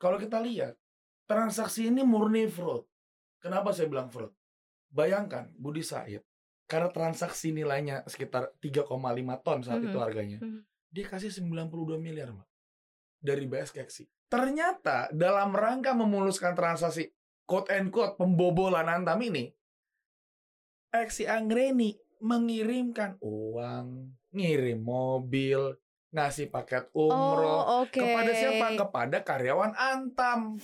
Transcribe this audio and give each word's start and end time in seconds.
kalau 0.00 0.16
kita 0.16 0.40
lihat 0.40 0.74
transaksi 1.28 1.92
ini 1.92 2.00
murni 2.00 2.48
fraud. 2.48 2.88
Kenapa 3.38 3.70
saya 3.70 3.86
bilang 3.86 4.08
fraud? 4.08 4.32
Bayangkan 4.90 5.52
Budi 5.54 5.84
Said 5.84 6.24
karena 6.64 6.88
transaksi 6.88 7.52
nilainya 7.52 8.02
sekitar 8.08 8.54
3,5 8.58 9.36
ton 9.42 9.60
saat 9.60 9.84
itu 9.84 9.94
Mhm. 9.94 10.02
harganya. 10.02 10.38
Mhm. 10.40 10.60
Dia 10.90 11.06
kasih 11.06 11.30
92 11.30 11.98
miliar, 11.98 12.34
Mbak. 12.34 12.48
Dari 13.20 13.44
BS 13.46 13.70
Keksi. 13.70 14.08
Ternyata 14.30 15.10
dalam 15.12 15.52
rangka 15.54 15.92
memuluskan 15.92 16.54
transaksi 16.54 17.10
quote 17.46 17.70
and 17.74 17.90
quote 17.90 18.14
pembobolan 18.16 18.86
Antam 18.86 19.20
ini, 19.20 19.50
Eksi 20.90 21.26
Anggreni 21.26 21.94
mengirimkan 22.22 23.18
uang, 23.22 24.10
ngirim 24.34 24.78
mobil, 24.82 25.74
ngasih 26.10 26.50
paket 26.50 26.90
umroh 26.90 27.62
Oh, 27.62 27.86
oke. 27.86 27.94
kepada 27.94 28.32
siapa? 28.34 28.66
Kepada 28.74 29.16
karyawan 29.22 29.72
Antam. 29.74 30.58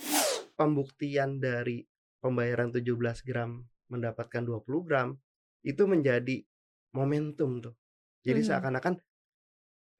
pembuktian 0.57 1.37
dari 1.37 1.85
pembayaran 2.17 2.73
17 2.73 3.21
gram 3.21 3.61
mendapatkan 3.87 4.41
20 4.41 4.81
gram 4.81 5.13
itu 5.61 5.85
menjadi 5.85 6.41
momentum 6.97 7.61
tuh. 7.61 7.77
Jadi 8.25 8.41
Mhm. 8.41 8.47
seakan-akan 8.49 8.93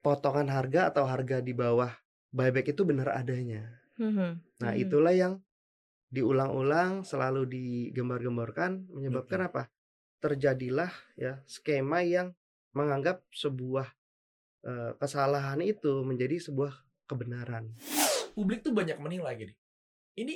potongan 0.02 0.50
harga 0.50 0.90
atau 0.90 1.06
harga 1.06 1.38
di 1.38 1.54
bawah 1.54 1.94
buyback 2.30 2.74
itu 2.74 2.82
benar 2.82 3.14
adanya. 3.14 3.70
Mhm. 4.02 4.30
Nah, 4.58 4.72
Mhm. 4.74 4.82
itulah 4.82 5.14
yang 5.14 5.34
diulang-ulang 6.08 7.04
selalu 7.04 7.44
digembar-gemborkan 7.46 8.88
menyebabkan 8.90 9.46
apa? 9.46 9.68
Terjadilah 10.18 10.90
ya 11.14 11.38
skema 11.46 12.02
yang 12.02 12.34
menganggap 12.74 13.22
sebuah 13.30 13.94
kesalahan 14.98 15.60
itu 15.62 16.02
menjadi 16.04 16.38
sebuah 16.42 16.74
kebenaran. 17.06 17.72
Publik 18.34 18.62
tuh 18.62 18.74
banyak 18.74 18.98
menilai 19.00 19.34
gini. 19.34 19.54
Ini 20.18 20.34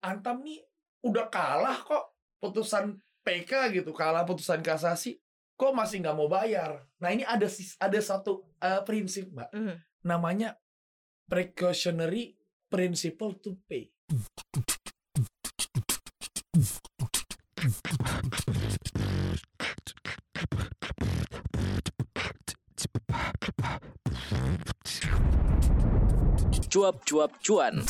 Antam 0.00 0.40
nih 0.40 0.64
udah 1.04 1.28
kalah 1.28 1.76
kok 1.84 2.16
putusan 2.40 2.96
PK 3.20 3.68
gitu, 3.76 3.92
kalah 3.92 4.24
putusan 4.24 4.64
kasasi. 4.64 5.20
Kok 5.60 5.76
masih 5.76 6.00
nggak 6.00 6.16
mau 6.16 6.24
bayar? 6.24 6.88
Nah 7.04 7.12
ini 7.12 7.20
ada 7.28 7.44
ada 7.80 7.98
satu 8.00 8.48
eh, 8.60 8.80
prinsip 8.88 9.28
mbak, 9.28 9.52
Mhm. 9.52 9.76
namanya 10.08 10.56
precautionary 11.28 12.40
principle 12.72 13.36
to 13.36 13.60
pay. 13.68 13.92
Cuap-cuap 26.70 27.34
cuan. 27.42 27.82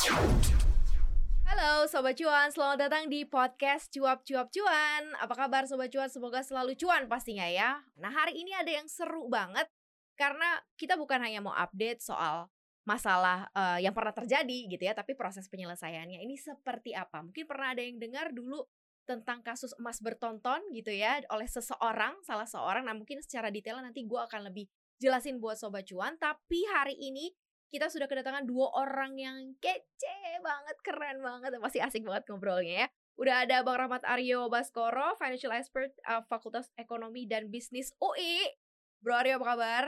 Halo 1.45 1.85
Sobat 1.85 2.17
Cuan, 2.17 2.49
selamat 2.49 2.89
datang 2.89 3.05
di 3.13 3.21
podcast 3.29 3.93
Cuap 3.93 4.25
Cuap 4.25 4.49
Cuan. 4.49 5.13
Apa 5.21 5.37
kabar 5.37 5.69
Sobat 5.69 5.93
Cuan? 5.93 6.09
Semoga 6.09 6.41
selalu 6.41 6.73
cuan 6.73 7.05
pastinya 7.05 7.45
ya. 7.45 7.77
Nah 8.01 8.09
hari 8.09 8.41
ini 8.41 8.49
ada 8.57 8.73
yang 8.73 8.89
seru 8.89 9.29
banget 9.29 9.69
Karena 10.17 10.57
kita 10.81 10.97
bukan 10.97 11.21
hanya 11.21 11.45
mau 11.45 11.53
update 11.53 12.01
soal 12.01 12.49
masalah 12.81 13.53
eh, 13.53 13.85
yang 13.85 13.93
pernah 13.93 14.17
terjadi 14.17 14.73
gitu 14.73 14.81
ya 14.81 14.97
Tapi 14.97 15.13
proses 15.13 15.45
penyelesaiannya. 15.45 16.17
Ini 16.17 16.33
seperti 16.41 16.97
apa? 16.97 17.21
Mungkin 17.21 17.45
pernah 17.45 17.77
ada 17.77 17.85
yang 17.85 18.01
dengar 18.01 18.33
dulu 18.33 18.65
tentang 19.05 19.45
kasus 19.45 19.77
emas 19.77 20.01
bertonton 20.01 20.57
gitu 20.73 20.89
ya 20.89 21.21
Oleh 21.29 21.45
seseorang, 21.45 22.17
salah 22.25 22.49
seorang. 22.49 22.89
Nah 22.89 22.97
mungkin 22.97 23.21
secara 23.21 23.53
detail 23.53 23.77
nanti 23.77 24.09
gue 24.09 24.17
akan 24.17 24.49
lebih 24.49 24.65
jelasin 24.97 25.37
buat 25.37 25.61
Sobat 25.61 25.85
Cuan. 25.85 26.17
Tapi 26.17 26.65
hari 26.73 26.97
ini 26.97 27.29
kita 27.71 27.87
sudah 27.87 28.05
kedatangan 28.05 28.43
dua 28.43 28.67
orang 28.75 29.15
yang 29.15 29.37
kece 29.57 30.11
banget, 30.37 30.75
keren 30.83 31.17
banget, 31.19 31.55
pasti 31.57 31.79
asik 31.79 32.03
banget 32.03 32.27
ngobrolnya 32.27 32.85
ya. 32.85 32.87
Udah 33.15 33.35
ada 33.43 33.61
Bang 33.61 33.79
Rahmat 33.79 34.03
Aryo 34.03 34.47
Baskoro, 34.47 35.15
financial 35.15 35.51
expert 35.51 35.95
uh, 36.03 36.19
Fakultas 36.25 36.67
Ekonomi 36.75 37.23
dan 37.23 37.47
Bisnis 37.47 37.95
UI. 37.97 38.43
Bro 38.99 39.15
Aryo 39.17 39.39
apa 39.39 39.45
kabar? 39.47 39.85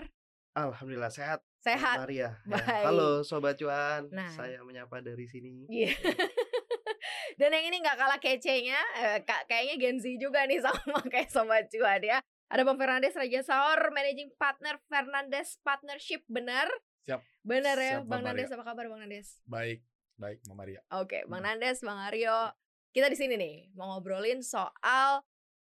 Alhamdulillah 0.54 1.12
sehat. 1.12 1.44
Sehat. 1.60 2.04
Maria. 2.04 2.40
Ya. 2.40 2.56
Baik. 2.56 2.84
Halo 2.86 3.10
sobat 3.22 3.56
cuan, 3.56 4.08
Nah. 4.10 4.30
saya 4.30 4.62
menyapa 4.62 5.00
dari 5.00 5.26
sini. 5.26 5.68
Iya. 5.68 5.92
Dan 7.40 7.52
yang 7.52 7.66
ini 7.66 7.82
nggak 7.82 7.98
kalah 7.98 8.20
kecenya, 8.22 8.80
eh, 8.96 9.20
ka- 9.24 9.44
kayaknya 9.44 9.76
Gen 9.78 9.98
Z 9.98 10.06
juga 10.16 10.46
nih 10.46 10.62
sama 10.66 11.04
kayak 11.04 11.28
Sobat 11.28 11.68
Cuan 11.68 12.00
ya. 12.00 12.22
Ada 12.48 12.62
Bang 12.62 12.78
Fernandes 12.78 13.18
Raja 13.18 13.42
Saur, 13.42 13.80
Managing 13.90 14.30
Partner 14.38 14.78
Fernandes 14.86 15.58
Partnership, 15.60 16.22
benar? 16.30 16.70
Siap. 17.04 17.22
Benar 17.42 17.76
ya, 17.76 18.00
Siap, 18.00 18.08
Bang 18.08 18.24
Bang 18.24 18.34
Nandes 18.34 18.52
apa 18.52 18.64
kabar 18.64 18.86
Bang 18.88 19.02
Nandes? 19.02 19.40
Baik, 19.44 19.84
baik 20.16 20.40
Mama 20.48 20.64
Maria. 20.64 20.80
Oke, 20.94 21.24
Bang 21.26 21.44
Hmm. 21.44 21.48
Nandes, 21.52 21.80
Bang 21.80 22.00
Aryo. 22.00 22.52
Kita 22.90 23.10
di 23.10 23.18
sini 23.18 23.36
nih 23.36 23.56
mau 23.74 23.92
ngobrolin 23.92 24.40
soal 24.40 25.26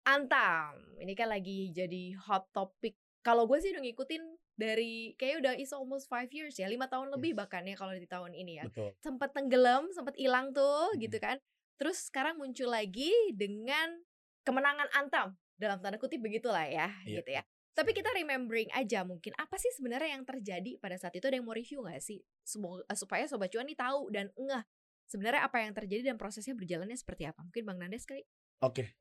Antam. 0.04 0.76
Ini 0.98 1.14
kan 1.14 1.32
lagi 1.32 1.72
jadi 1.72 2.12
hot 2.20 2.52
topic. 2.52 2.94
Kalau 3.22 3.48
gue 3.48 3.56
sih 3.58 3.72
udah 3.72 3.80
ngikutin 3.80 4.24
dari 4.54 5.16
kayak 5.16 5.40
udah 5.40 5.54
is 5.56 5.72
almost 5.72 6.06
five 6.06 6.28
years 6.30 6.54
ya, 6.54 6.68
lima 6.68 6.86
tahun 6.86 7.08
lebih 7.10 7.32
Yes. 7.32 7.40
bahkan 7.40 7.64
ya 7.64 7.74
kalau 7.74 7.96
di 7.96 8.04
tahun 8.04 8.36
ini 8.36 8.60
ya. 8.60 8.64
Betul. 8.68 8.92
Sempat 9.00 9.32
tenggelam, 9.32 9.88
sempat 9.90 10.20
hilang 10.20 10.52
tuh 10.52 10.92
Hmm. 10.92 11.00
gitu 11.00 11.18
kan. 11.18 11.40
Terus 11.80 12.04
sekarang 12.04 12.36
muncul 12.36 12.68
lagi 12.68 13.10
dengan 13.32 14.04
kemenangan 14.44 14.92
Antam 14.92 15.28
dalam 15.56 15.80
tanda 15.80 15.96
kutip 15.96 16.20
begitulah 16.20 16.68
ya, 16.68 16.92
Iya. 17.08 17.24
gitu 17.24 17.30
ya. 17.32 17.44
Tapi 17.74 17.90
kita 17.92 18.14
remembering 18.14 18.70
aja 18.72 19.02
mungkin 19.02 19.34
apa 19.34 19.58
sih 19.58 19.74
sebenarnya 19.74 20.14
yang 20.14 20.24
terjadi 20.24 20.78
pada 20.78 20.94
saat 20.94 21.18
itu 21.18 21.26
ada 21.26 21.42
yang 21.42 21.46
mau 21.46 21.58
review 21.58 21.82
nggak 21.82 21.98
sih 22.00 22.22
Semoga, 22.46 22.86
eh, 22.86 22.98
supaya 22.98 23.26
sobat 23.26 23.50
cuan 23.50 23.66
nih 23.66 23.74
tahu 23.74 24.14
dan 24.14 24.30
ngeh 24.38 24.64
sebenarnya 25.10 25.42
apa 25.42 25.58
yang 25.66 25.74
terjadi 25.74 26.14
dan 26.14 26.18
prosesnya 26.22 26.54
berjalannya 26.54 26.94
seperti 26.94 27.26
apa 27.26 27.42
mungkin 27.42 27.66
bang 27.66 27.78
Nandes 27.82 28.06
kali 28.06 28.22
Oke, 28.62 28.94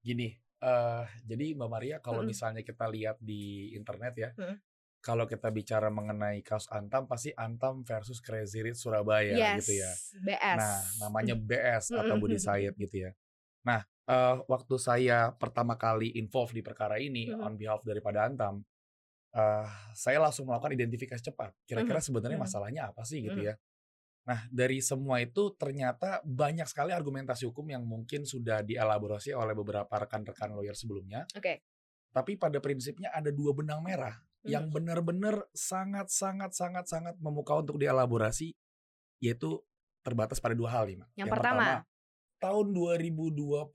gini. 0.00 0.32
eh 0.62 1.04
jadi 1.26 1.58
Mbak 1.58 1.68
Maria, 1.68 1.96
kalau 1.98 2.22
Mm-mm. 2.22 2.30
misalnya 2.30 2.62
kita 2.62 2.86
lihat 2.86 3.18
di 3.18 3.74
internet 3.74 4.14
ya, 4.14 4.30
Mm. 4.38 4.56
kalau 5.02 5.26
kita 5.26 5.50
bicara 5.50 5.90
mengenai 5.90 6.38
kasus 6.46 6.70
Antam, 6.70 7.10
pasti 7.10 7.34
Antam 7.34 7.82
versus 7.82 8.22
Crazy 8.22 8.62
Rich 8.62 8.86
Surabaya 8.86 9.34
yes 9.34 9.58
gitu 9.58 9.82
ya. 9.82 9.90
BS 10.22 10.56
Nah, 10.62 10.78
namanya 11.02 11.34
BS 11.34 11.90
atau 11.90 12.14
Budi. 12.16 12.38
Said 12.38 12.78
gitu 12.78 12.96
ya. 13.04 13.12
Nah, 13.66 13.82
eh, 14.08 14.36
waktu 14.48 14.74
saya 14.78 15.30
pertama 15.36 15.74
kali 15.78 16.14
involve 16.18 16.52
di 16.56 16.62
perkara 16.64 16.98
ini 16.98 17.30
Mhm. 17.30 17.42
on 17.42 17.54
behalf 17.58 17.82
daripada 17.86 18.26
Antam, 18.26 18.62
eh 19.34 19.68
saya 19.96 20.18
langsung 20.20 20.48
melakukan 20.48 20.74
identifikasi 20.76 21.22
cepat. 21.22 21.54
Kira-kira 21.68 22.00
sebenarnya 22.02 22.38
Mhm. 22.40 22.44
masalahnya 22.46 22.82
apa 22.92 23.02
sih 23.06 23.22
gitu 23.24 23.40
Mhm. 23.40 23.48
ya. 23.52 23.54
Nah, 24.22 24.40
dari 24.54 24.78
semua 24.78 25.18
itu 25.18 25.50
ternyata 25.58 26.22
banyak 26.22 26.66
sekali 26.70 26.94
argumentasi 26.94 27.42
hukum 27.50 27.66
yang 27.66 27.82
mungkin 27.82 28.22
sudah 28.22 28.62
dielaborasi 28.62 29.34
oleh 29.34 29.50
beberapa 29.50 29.90
rekan-rekan 29.90 30.54
lawyer 30.54 30.78
sebelumnya. 30.78 31.26
oke 31.34 31.58
Tapi 32.12 32.36
pada 32.38 32.60
prinsipnya 32.62 33.08
ada 33.10 33.32
dua 33.32 33.50
benang 33.56 33.80
merah 33.82 34.14
yang 34.46 34.68
Mhm. 34.68 34.74
benar-benar 34.74 35.48
sangat-sangat-sangat-sangat 35.54 37.18
memukau 37.18 37.62
untuk 37.64 37.78
dielaborasi, 37.82 38.52
yaitu 39.22 39.58
terbatas 40.06 40.38
pada 40.42 40.52
dua 40.54 40.70
hal 40.70 40.86
nih, 40.86 40.98
Mak. 41.02 41.08
Yang 41.18 41.28
pertama. 41.30 41.64
Tahun 42.42 42.74
2022 42.74 43.70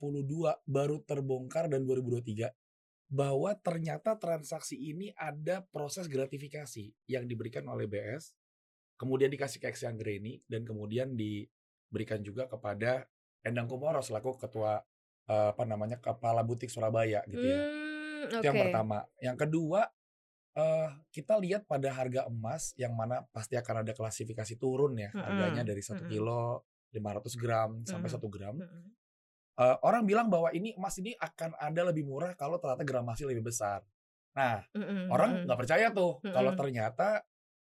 baru 0.68 0.96
terbongkar 1.08 1.72
dan 1.72 1.88
2023 1.88 2.52
bahwa 3.08 3.56
ternyata 3.56 4.20
transaksi 4.20 4.76
ini 4.76 5.16
ada 5.16 5.64
proses 5.72 6.04
gratifikasi 6.12 6.92
yang 7.08 7.24
diberikan 7.24 7.64
oleh 7.64 7.88
BS, 7.88 8.36
kemudian 9.00 9.32
dikasih 9.32 9.64
ke 9.64 9.72
Eksi 9.72 9.88
Anggreni 9.88 10.44
dan 10.44 10.68
kemudian 10.68 11.16
diberikan 11.16 12.20
juga 12.20 12.44
kepada 12.44 13.08
Endang 13.40 13.64
Kumoro 13.64 14.04
selaku 14.04 14.36
ketua 14.36 14.84
eh, 15.24 15.48
apa 15.56 15.64
namanya 15.64 15.96
kepala 15.96 16.44
butik 16.44 16.68
Surabaya 16.68 17.24
gitu 17.24 17.48
ya. 17.48 17.58
Hmm, 17.64 18.28
Itu 18.28 18.44
yang 18.44 18.56
pertama. 18.60 19.08
Yang 19.24 19.36
kedua, 19.48 19.80
eh 20.58 20.90
kita 21.08 21.40
lihat 21.40 21.64
pada 21.64 21.88
harga 21.88 22.28
emas 22.28 22.76
yang 22.76 22.92
mana 22.92 23.24
pasti 23.32 23.56
akan 23.56 23.88
ada 23.88 23.96
klasifikasi 23.96 24.58
turun 24.60 25.00
ya 25.00 25.08
Mm-mm, 25.14 25.22
harganya 25.24 25.62
dari 25.64 25.80
satu 25.80 26.04
kilo 26.10 26.66
500 26.92 27.34
gram 27.36 27.70
sampai 27.84 28.08
Mm-mm. 28.08 28.14
satu 28.16 28.28
gram. 28.28 28.56
Eh, 29.58 29.76
orang 29.82 30.06
bilang 30.06 30.30
bahwa 30.30 30.54
ini 30.54 30.70
emas 30.78 30.94
ini 31.02 31.18
akan 31.18 31.58
ada 31.58 31.90
lebih 31.90 32.06
murah 32.06 32.30
kalau 32.38 32.62
ternyata 32.62 32.86
gramasi 32.86 33.26
lebih 33.26 33.42
besar. 33.42 33.82
Nah, 34.38 34.62
Mm-mm, 34.70 35.10
orang 35.10 35.42
nggak 35.44 35.58
percaya 35.58 35.90
tuh 35.90 36.22
kalau 36.22 36.54
ternyata 36.54 37.26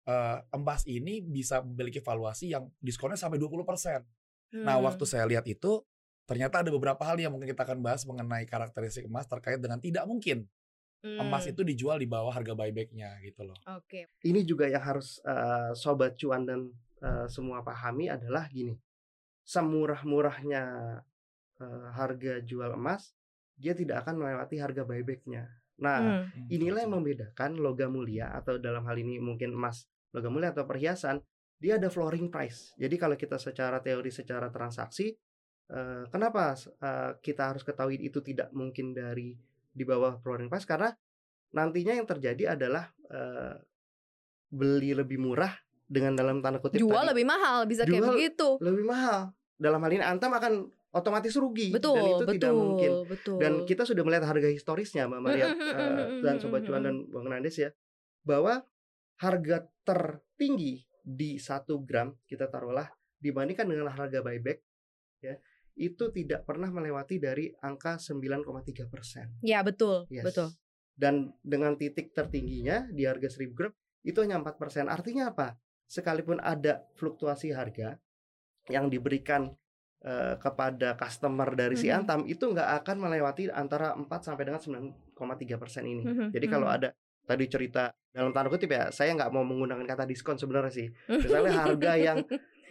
eh, 0.02 0.38
emas 0.54 0.82
ini 0.86 1.22
bisa 1.22 1.62
memiliki 1.62 2.02
valuasi 2.02 2.54
yang 2.54 2.70
diskonnya 2.82 3.18
sampai 3.18 3.38
20%. 3.38 4.02
Nah, 4.52 4.78
Hmm. 4.78 4.86
waktu 4.86 5.04
saya 5.06 5.26
lihat 5.30 5.46
itu 5.46 5.82
ternyata 6.26 6.62
ada 6.62 6.70
beberapa 6.70 7.02
hal 7.02 7.18
yang 7.18 7.34
mungkin 7.34 7.50
kita 7.50 7.66
akan 7.66 7.82
bahas 7.82 8.06
mengenai 8.06 8.46
karakteristik 8.46 9.06
emas 9.06 9.26
terkait 9.30 9.58
dengan 9.62 9.78
tidak 9.82 10.06
mungkin 10.06 10.46
emas 11.02 11.50
Hmm, 11.50 11.54
itu 11.58 11.62
dijual 11.66 11.98
di 11.98 12.06
bawah 12.06 12.30
harga 12.30 12.54
buybacknya 12.54 13.18
gitu 13.26 13.42
loh. 13.42 13.58
oke 13.66 14.06
Ini 14.22 14.46
juga 14.46 14.70
yang 14.70 14.86
harus 14.86 15.18
eh, 15.26 15.74
sobat 15.74 16.14
cuan 16.14 16.46
dan 16.46 16.70
eh, 17.02 17.26
semua 17.26 17.66
pahami 17.66 18.06
adalah 18.06 18.46
gini. 18.50 18.78
Semurah-murahnya 19.52 20.64
eh, 21.60 21.88
harga 21.92 22.40
jual 22.40 22.72
emas, 22.72 23.12
dia 23.60 23.76
tidak 23.76 24.08
akan 24.08 24.24
melewati 24.24 24.56
harga 24.64 24.88
buybacknya. 24.88 25.44
Nah, 25.82 26.24
Hmm, 26.30 26.48
inilah 26.48 26.86
yang 26.88 26.94
membedakan 26.96 27.58
logam 27.60 27.92
mulia 27.98 28.32
atau 28.32 28.56
dalam 28.62 28.86
hal 28.88 28.96
ini 28.96 29.20
mungkin 29.20 29.52
emas 29.52 29.90
logam 30.16 30.32
mulia 30.32 30.56
atau 30.56 30.64
perhiasan 30.64 31.20
dia 31.60 31.76
ada 31.76 31.92
flooring 31.92 32.32
price. 32.32 32.74
Jadi 32.80 32.96
kalau 32.96 33.20
kita 33.20 33.36
secara 33.36 33.82
teori 33.84 34.10
secara 34.14 34.48
transaksi 34.54 35.12
eh, 35.68 36.04
kenapa 36.08 36.56
eh, 36.58 37.12
kita 37.20 37.52
harus 37.54 37.66
ketahui 37.66 37.98
itu 38.02 38.24
tidak 38.24 38.54
mungkin 38.56 38.94
dari 38.96 39.36
di 39.72 39.84
bawah 39.84 40.20
flooring 40.22 40.48
price 40.48 40.66
karena 40.70 40.92
nantinya 41.52 41.94
yang 41.98 42.08
terjadi 42.08 42.56
adalah 42.56 42.88
eh, 43.10 43.56
beli 44.52 44.92
lebih 44.94 45.18
murah 45.18 45.52
dengan 45.88 46.16
dalam 46.16 46.40
tanda 46.40 46.60
kutip 46.60 46.80
Jual 46.80 47.04
tadi, 47.04 47.10
lebih 47.16 47.26
mahal 47.28 47.58
bisa 47.68 47.84
kayak 47.84 48.00
Jual 48.00 48.10
begitu. 48.16 48.48
lebih 48.64 48.86
mahal. 48.88 49.22
Dalam 49.62 49.78
hal 49.86 49.92
ini 49.94 50.02
Antam 50.02 50.34
akan 50.34 50.54
otomatis 50.92 51.38
rugi 51.38 51.70
Betul, 51.72 51.96
dan 51.96 52.06
itu 52.10 52.26
betul, 52.26 52.36
tidak 52.36 52.54
mungkin. 52.58 52.92
betul. 53.06 53.38
Dan 53.38 53.52
kita 53.70 53.84
sudah 53.86 54.04
melihat 54.04 54.26
harga 54.28 54.50
historisnya 54.50 55.06
Mbak 55.08 55.22
Maria 55.22 55.48
mm, 55.54 56.26
dan 56.26 56.36
Sobat 56.42 56.66
Cuan 56.66 56.82
dan 56.82 57.06
Bang 57.08 57.30
Nandes 57.30 57.56
ya 57.56 57.70
bahwa 58.26 58.66
harga 59.22 59.70
tertinggi 59.86 60.82
di 61.02 61.38
satu 61.38 61.82
gram 61.86 62.14
kita 62.26 62.50
taruhlah 62.50 62.90
dibandingkan 63.22 63.70
dengan 63.70 63.90
harga 63.94 64.22
buyback 64.26 64.60
ya 65.22 65.38
itu 65.78 66.12
tidak 66.12 66.44
pernah 66.44 66.68
melewati 66.68 67.16
dari 67.22 67.48
angka 67.64 67.96
9,3 67.96 68.92
persen. 68.92 69.32
Ya 69.40 69.64
betul, 69.64 70.04
Yes. 70.12 70.28
betul. 70.28 70.52
Dan 70.92 71.32
dengan 71.40 71.80
titik 71.80 72.12
tertingginya 72.12 72.92
di 72.92 73.08
harga 73.08 73.32
1000 73.32 73.56
gram 73.56 73.72
itu 74.04 74.20
hanya 74.20 74.42
4 74.44 74.60
persen. 74.60 74.86
Artinya 74.92 75.32
apa? 75.32 75.56
Sekalipun 75.88 76.44
ada 76.44 76.84
fluktuasi 77.00 77.56
harga 77.56 77.96
yang 78.68 78.86
diberikan 78.88 79.50
eh, 80.02 80.34
kepada 80.36 80.98
customer 80.98 81.54
dari 81.54 81.78
si 81.78 81.86
Mhm. 81.86 81.94
Antam 81.96 82.22
itu 82.26 82.42
nggak 82.44 82.82
akan 82.82 82.98
melewati 83.00 83.48
antara 83.48 83.94
4 83.94 84.10
sampai 84.24 84.44
dengan 84.44 84.58
9,3 84.58 84.98
persen 85.56 85.86
ini. 85.86 86.02
Mhm, 86.02 86.34
Jadi 86.34 86.46
kalau 86.48 86.66
mhm. 86.66 86.76
ada 86.76 86.90
tadi 87.22 87.46
cerita 87.46 87.84
dalam 88.10 88.34
tanda 88.34 88.50
kutip 88.50 88.66
ya, 88.68 88.90
saya 88.90 89.14
nggak 89.14 89.30
mau 89.30 89.46
menggunakan 89.46 89.86
kata 89.86 90.10
diskon 90.10 90.36
sebenarnya 90.36 90.74
sih. 90.74 90.88
Misalnya 91.08 91.54
harga 91.56 91.94
yang 91.96 92.18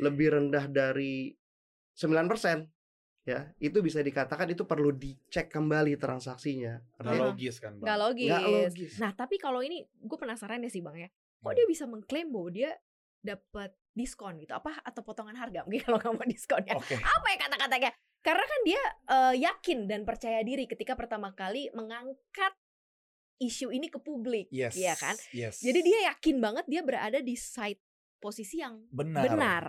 lebih 0.00 0.26
rendah 0.32 0.66
dari 0.66 1.30
9% 1.94 2.66
ya, 3.22 3.46
itu 3.58 3.78
bisa 3.78 4.00
dikatakan 4.00 4.48
itu 4.48 4.64
perlu 4.64 4.90
dicek 4.90 5.46
kembali 5.48 5.94
transaksinya. 5.96 6.82
Nggak 6.98 7.14
logis 7.16 7.56
kan 7.58 7.72
bang 7.74 7.84
Nggak 7.84 7.98
logis. 8.00 8.26
nggak 8.26 8.42
logis. 8.48 8.92
Nah 8.98 9.10
tapi 9.12 9.36
kalau 9.36 9.60
ini 9.60 9.86
gue 9.86 10.18
penasaran 10.18 10.58
ya 10.58 10.68
sih 10.68 10.80
bang 10.80 10.96
ya, 10.98 11.08
kok 11.38 11.46
Hmm. 11.46 11.54
dia 11.54 11.66
bisa 11.68 11.84
mengklaim 11.84 12.26
bahwa 12.26 12.50
dia 12.50 12.70
dapat 13.20 13.72
diskon 13.92 14.40
gitu? 14.40 14.52
Apa 14.56 14.80
atau 14.84 15.04
potongan 15.04 15.36
harga 15.36 15.64
mungkin 15.64 15.82
kalau 15.86 15.98
nggak 16.00 16.14
mau 16.16 16.26
diskon 16.28 16.62
ya? 16.64 16.74
Oke 16.76 16.96
Apa 16.96 17.26
ya 17.32 17.38
kata-katanya? 17.40 17.90
Karena 18.20 18.44
kan 18.44 18.60
dia 18.68 18.82
eh, 19.08 19.34
yakin 19.48 19.78
dan 19.88 20.00
percaya 20.04 20.40
diri 20.44 20.68
ketika 20.68 20.92
pertama 20.92 21.32
kali 21.32 21.72
mengangkat 21.72 22.52
isu 23.40 23.72
ini 23.72 23.88
ke 23.88 23.96
publik, 23.96 24.52
yes 24.52 24.76
iya 24.76 24.92
kan? 24.92 25.16
yes 25.32 25.64
Jadi 25.64 25.80
dia 25.80 26.12
yakin 26.12 26.36
banget 26.44 26.64
dia 26.68 26.84
berada 26.84 27.24
di 27.24 27.32
side 27.40 27.80
posisi 28.20 28.60
yang 28.60 28.84
benar 28.92 29.24
benar. 29.24 29.64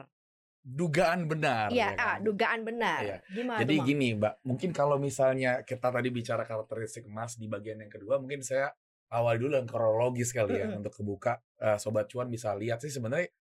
dugaan 0.62 1.26
benar 1.26 1.72
Iya, 1.72 1.96
ya 1.96 1.98
ah, 1.98 2.20
kan? 2.20 2.28
dugaan 2.28 2.62
benar. 2.68 3.00
Iya. 3.00 3.18
Gimana 3.32 3.60
Jadi 3.64 3.76
tuh, 3.80 3.86
gini 3.88 4.08
Mbak, 4.20 4.34
mungkin 4.44 4.70
kalau 4.76 5.00
misalnya 5.00 5.64
kita 5.64 5.88
tadi 5.88 6.12
bicara 6.12 6.44
karakteristik 6.44 7.08
emas 7.08 7.40
di 7.40 7.48
bagian 7.48 7.80
yang 7.80 7.90
kedua, 7.90 8.20
mungkin 8.20 8.44
saya 8.44 8.70
awal 9.16 9.40
dulu 9.40 9.56
yang 9.56 9.66
kronologis 9.66 10.36
kali 10.36 10.60
ya 10.60 10.68
untuk 10.76 10.92
kebuka 10.92 11.40
eh, 11.64 11.80
sobat 11.80 12.12
cuan 12.12 12.28
bisa 12.28 12.52
lihat 12.56 12.84
sih 12.84 12.92
sebenarnya 12.92 13.32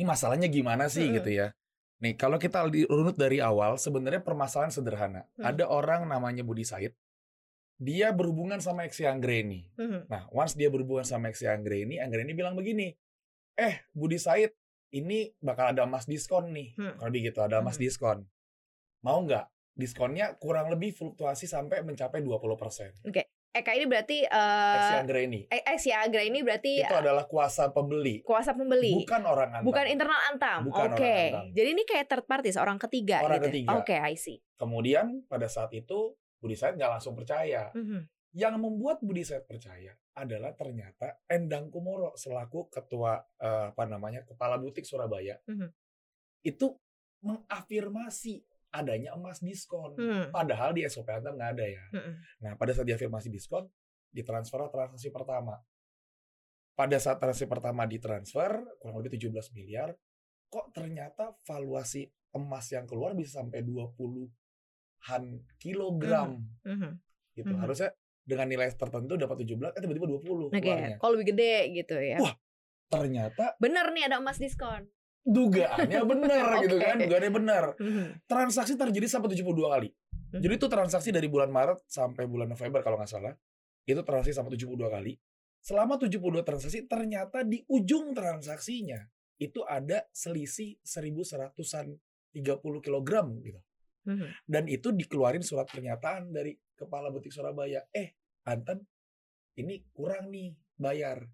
ini 0.00 0.08
masalahnya 0.08 0.48
gimana 0.48 0.88
sih 0.88 1.04
Mm-mm. 1.04 1.20
gitu 1.20 1.30
ya. 1.36 1.52
Nih 2.00 2.16
kalau 2.16 2.40
kita 2.40 2.64
runut 2.88 3.20
dari 3.20 3.44
awal 3.44 3.76
sebenarnya 3.76 4.24
permasalahan 4.24 4.72
sederhana. 4.72 5.28
Hmm. 5.36 5.52
Ada 5.52 5.68
orang 5.68 6.08
namanya 6.08 6.40
Budi 6.40 6.64
Said, 6.64 6.96
dia 7.76 8.08
berhubungan 8.16 8.56
sama 8.64 8.88
Eksi 8.88 9.04
Anggreni. 9.04 9.68
Mhm. 9.76 10.08
Nah, 10.08 10.24
once 10.32 10.56
dia 10.56 10.72
berhubungan 10.72 11.04
sama 11.04 11.28
Eksi 11.28 11.44
Anggreni, 11.44 12.00
Anggreni 12.00 12.32
bilang 12.32 12.56
begini, 12.56 12.88
eh 13.52 13.84
Budi 13.92 14.16
Said, 14.16 14.56
ini 14.96 15.28
bakal 15.44 15.76
ada 15.76 15.84
emas 15.84 16.08
diskon 16.08 16.56
nih. 16.56 16.72
Hmm. 16.80 16.96
Kalau 16.96 17.12
begitu 17.12 17.38
ada 17.44 17.60
emas 17.60 17.76
Hmm. 17.76 17.84
diskon. 17.84 18.18
Mau 19.04 19.20
nggak? 19.20 19.44
Diskonnya 19.76 20.36
kurang 20.40 20.68
lebih 20.72 20.92
fluktuasi 20.92 21.44
sampai 21.44 21.84
mencapai 21.84 22.24
20%. 22.24 23.00
Eka 23.50 23.74
ini 23.74 23.82
berarti 23.82 24.22
Eksi 24.22 24.94
eh 24.94 25.00
Anggreni. 25.02 25.40
eh, 25.50 25.62
eh, 25.66 25.74
si 25.74 25.90
Agra 25.90 26.22
ini 26.22 26.38
berarti 26.38 26.86
Itu 26.86 26.94
adalah 26.94 27.26
kuasa 27.26 27.74
pembeli, 27.74 28.22
kuasa 28.22 28.54
pembeli. 28.54 28.94
bukan 28.94 29.22
orang 29.26 29.50
antam. 29.52 29.66
Bukan 29.66 29.84
internal 29.90 30.20
Antam. 30.22 30.60
Bukan 30.70 30.88
Oke. 30.94 31.02
orang 31.02 31.18
Antam. 31.34 31.46
Jadi 31.50 31.68
ini 31.68 31.82
kayak 31.82 32.06
third 32.06 32.24
party, 32.24 32.54
seorang 32.54 32.78
ketiga 32.78 33.18
Orang 33.20 33.42
gitu. 33.42 33.50
ketiga. 33.50 33.74
Oke, 33.74 33.96
I 33.98 34.14
see. 34.14 34.38
Kemudian 34.54 35.26
pada 35.26 35.50
saat 35.50 35.74
itu 35.74 36.14
Budi 36.38 36.54
Said 36.54 36.78
nggak 36.78 36.92
langsung 36.92 37.18
percaya. 37.18 37.74
Mhm. 37.74 38.06
Yang 38.30 38.54
membuat 38.56 39.02
Budi 39.02 39.26
Said 39.26 39.42
percaya 39.42 39.98
adalah 40.14 40.54
ternyata 40.54 41.18
Endang 41.26 41.74
Kumoro 41.74 42.14
selaku 42.14 42.70
ketua 42.70 43.18
eh, 43.36 43.74
apa 43.74 43.82
namanya 43.84 44.22
kepala 44.22 44.56
butik 44.56 44.86
Surabaya 44.86 45.34
Mhm. 45.44 45.66
itu 46.44 46.70
mengafirmasi 47.20 48.46
adanya 48.70 49.14
emas 49.14 49.42
diskon. 49.42 49.94
Hmm. 49.98 50.30
Padahal 50.30 50.70
di 50.72 50.86
SOP 50.86 51.10
Antam 51.10 51.34
nggak 51.34 51.50
ada 51.58 51.66
ya. 51.66 51.84
Mhm. 51.90 52.12
Nah 52.40 52.52
pada 52.54 52.70
saat 52.70 52.86
diafirmasi 52.86 53.28
diskon 53.28 53.66
ditransfer 54.08 54.62
transaksi 54.70 55.10
pertama. 55.10 55.58
Pada 56.72 56.96
saat 56.96 57.18
transaksi 57.18 57.46
pertama 57.46 57.84
ditransfer 57.84 58.62
kurang 58.78 58.96
lebih 58.98 59.18
17 59.20 59.52
miliar, 59.52 59.92
kok 60.48 60.70
ternyata 60.72 61.34
valuasi 61.44 62.06
emas 62.32 62.66
yang 62.70 62.86
keluar 62.86 63.12
bisa 63.12 63.42
sampai 63.42 63.60
20-an 63.62 65.22
kilogram 65.58 66.38
Mhm. 66.64 66.90
gitu. 67.34 67.52
Mhm. 67.52 67.60
Harusnya 67.60 67.90
dengan 68.22 68.46
nilai 68.46 68.70
tertentu 68.70 69.18
dapat 69.18 69.42
17, 69.42 69.74
eh 69.74 69.82
tiba-tiba 69.82 70.06
20 70.06 70.46
Oke, 70.48 70.62
keluarnya. 70.62 70.96
kalau 71.02 71.12
lebih 71.18 71.34
gede 71.34 71.54
gitu 71.74 71.96
ya. 71.98 72.18
Wah. 72.22 72.34
Ternyata 72.90 73.54
Bener 73.62 73.86
nih 73.90 74.10
ada 74.10 74.18
emas 74.18 74.38
diskon. 74.38 74.82
Dugaannya 75.30 76.00
benar 76.02 76.46
gitu 76.66 76.76
Oke. 76.76 76.84
kan, 76.84 76.96
dugaannya 76.98 77.32
benar. 77.32 77.64
Mhm. 77.78 78.04
Transaksi 78.26 78.74
terjadi 78.74 79.06
sampai 79.06 79.30
72 79.30 79.46
kali. 79.70 79.88
Hmm. 80.30 80.42
Jadi 80.42 80.52
itu 80.58 80.66
transaksi 80.66 81.10
dari 81.10 81.26
bulan 81.30 81.50
Maret 81.50 81.86
sampai 81.86 82.26
bulan 82.26 82.50
November 82.50 82.82
kalau 82.82 82.98
nggak 82.98 83.10
salah. 83.10 83.34
Itu 83.86 84.02
transaksi 84.02 84.34
sampai 84.34 84.58
72 84.58 84.90
kali. 84.90 85.14
Selama 85.60 85.94
72 86.00 86.42
transaksi 86.42 86.86
ternyata 86.88 87.46
di 87.46 87.62
ujung 87.68 88.10
transaksinya 88.10 88.98
itu 89.38 89.60
ada 89.64 90.04
selisih 90.10 90.76
1100-an 90.82 91.94
30 92.32 92.84
kilogram 92.84 93.38
gitu. 93.40 93.60
Mhm. 94.06 94.28
Dan 94.48 94.64
itu 94.66 94.90
dikeluarin 94.90 95.44
surat 95.44 95.68
pernyataan 95.68 96.32
dari 96.32 96.56
kepala 96.74 97.12
butik 97.12 97.30
Surabaya. 97.30 97.84
Eh, 97.92 98.16
Antam, 98.48 98.80
ini 99.56 99.84
kurang 99.92 100.32
nih 100.32 100.56
bayar. 100.74 101.28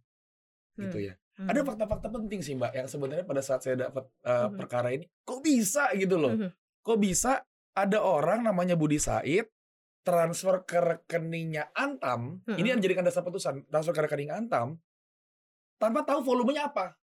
Gitu 0.74 0.98
Hmm. 0.98 1.06
ya. 1.08 1.14
Mhm. 1.36 1.48
Ada 1.52 1.60
fakta-fakta 1.68 2.08
penting 2.08 2.40
sih 2.40 2.56
Mbak 2.56 2.72
yang 2.72 2.88
sebenarnya 2.88 3.24
pada 3.28 3.42
saat 3.44 3.60
saya 3.60 3.76
dapat 3.76 4.08
uh, 4.24 4.48
Mhm. 4.48 4.56
perkara 4.56 4.88
ini, 4.88 5.04
kok 5.20 5.44
bisa 5.44 5.92
gitu 5.92 6.16
loh? 6.16 6.32
Mhm. 6.32 6.48
Kok 6.80 6.98
bisa 6.98 7.44
ada 7.76 7.98
orang 8.00 8.40
namanya 8.40 8.72
Budi 8.72 8.96
Said 8.96 9.52
transfer 10.00 10.64
ke 10.64 10.78
rekeningnya 10.80 11.68
Antam, 11.76 12.40
Mhm. 12.46 12.56
ini 12.56 12.68
yang 12.72 12.80
dijadikan 12.80 13.04
dasar 13.04 13.20
putusan, 13.20 13.68
transfer 13.68 13.92
ke 13.92 14.02
rekening 14.06 14.32
Antam 14.32 14.80
tanpa 15.76 16.08
tahu 16.08 16.24
volumenya 16.24 16.72
apa. 16.72 16.96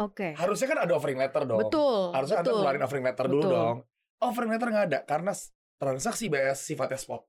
Oke. 0.00 0.32
Harusnya 0.34 0.66
kan 0.72 0.78
ada 0.82 0.92
offering 0.96 1.20
letter 1.20 1.44
dong. 1.44 1.60
Betul. 1.62 2.16
Harusnya 2.16 2.40
Antam 2.40 2.50
betul. 2.50 2.60
ngeluarin 2.64 2.82
offering 2.82 3.04
letter 3.04 3.26
dulu 3.28 3.42
Betul. 3.44 3.52
dong. 3.52 3.76
Offering 4.22 4.50
letter 4.50 4.68
nggak 4.70 4.86
ada 4.90 4.98
karena 5.04 5.32
transaksi 5.76 6.24
BS 6.26 6.58
sifatnya 6.64 6.98
spot. 6.98 7.22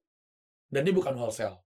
Dan 0.70 0.88
dia 0.88 0.96
bukan 0.96 1.14
wholesale. 1.14 1.62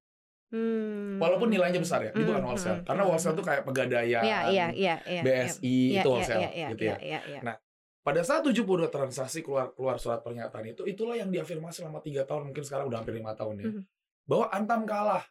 Hmm. 0.48 1.20
Walaupun 1.20 1.52
nilainya 1.52 1.84
besar 1.84 2.00
ya, 2.08 2.12
dia 2.16 2.24
bukan 2.24 2.40
Hmm, 2.40 2.48
wholesale. 2.48 2.80
hmm, 2.80 2.88
Karena 2.88 3.02
hmm, 3.04 3.10
wholesale 3.12 3.32
hmm. 3.36 3.40
tuh 3.44 3.46
kayak 3.52 3.64
pegadaian, 3.68 4.24
Iya, 4.24 4.40
iya, 4.48 4.68
iya, 4.72 4.96
iya. 5.04 5.22
BSI 5.22 5.68
iya, 5.92 6.02
itu 6.02 6.08
wholesale 6.08 6.40
iya, 6.40 6.50
iya, 6.56 6.68
gitu 6.72 6.84
ya. 6.88 6.98
iya, 7.04 7.20
iya. 7.28 7.42
Nah, 7.44 7.56
Pada 8.00 8.24
saat 8.24 8.40
72 8.40 8.88
transaksi 8.88 9.44
keluar 9.44 9.76
keluar 9.76 10.00
surat 10.00 10.24
pernyataan 10.24 10.64
itu, 10.72 10.88
itulah 10.88 11.20
yang 11.20 11.28
diafirmasi 11.28 11.84
selama 11.84 12.00
tiga 12.00 12.24
tahun, 12.24 12.48
mungkin 12.48 12.64
sekarang 12.64 12.88
udah 12.88 13.04
hampir 13.04 13.12
lima 13.12 13.36
tahun 13.36 13.56
ya. 13.60 13.68
Mhm. 13.68 13.82
Bahwa 14.24 14.46
Antam 14.48 14.82
kalah, 14.88 15.24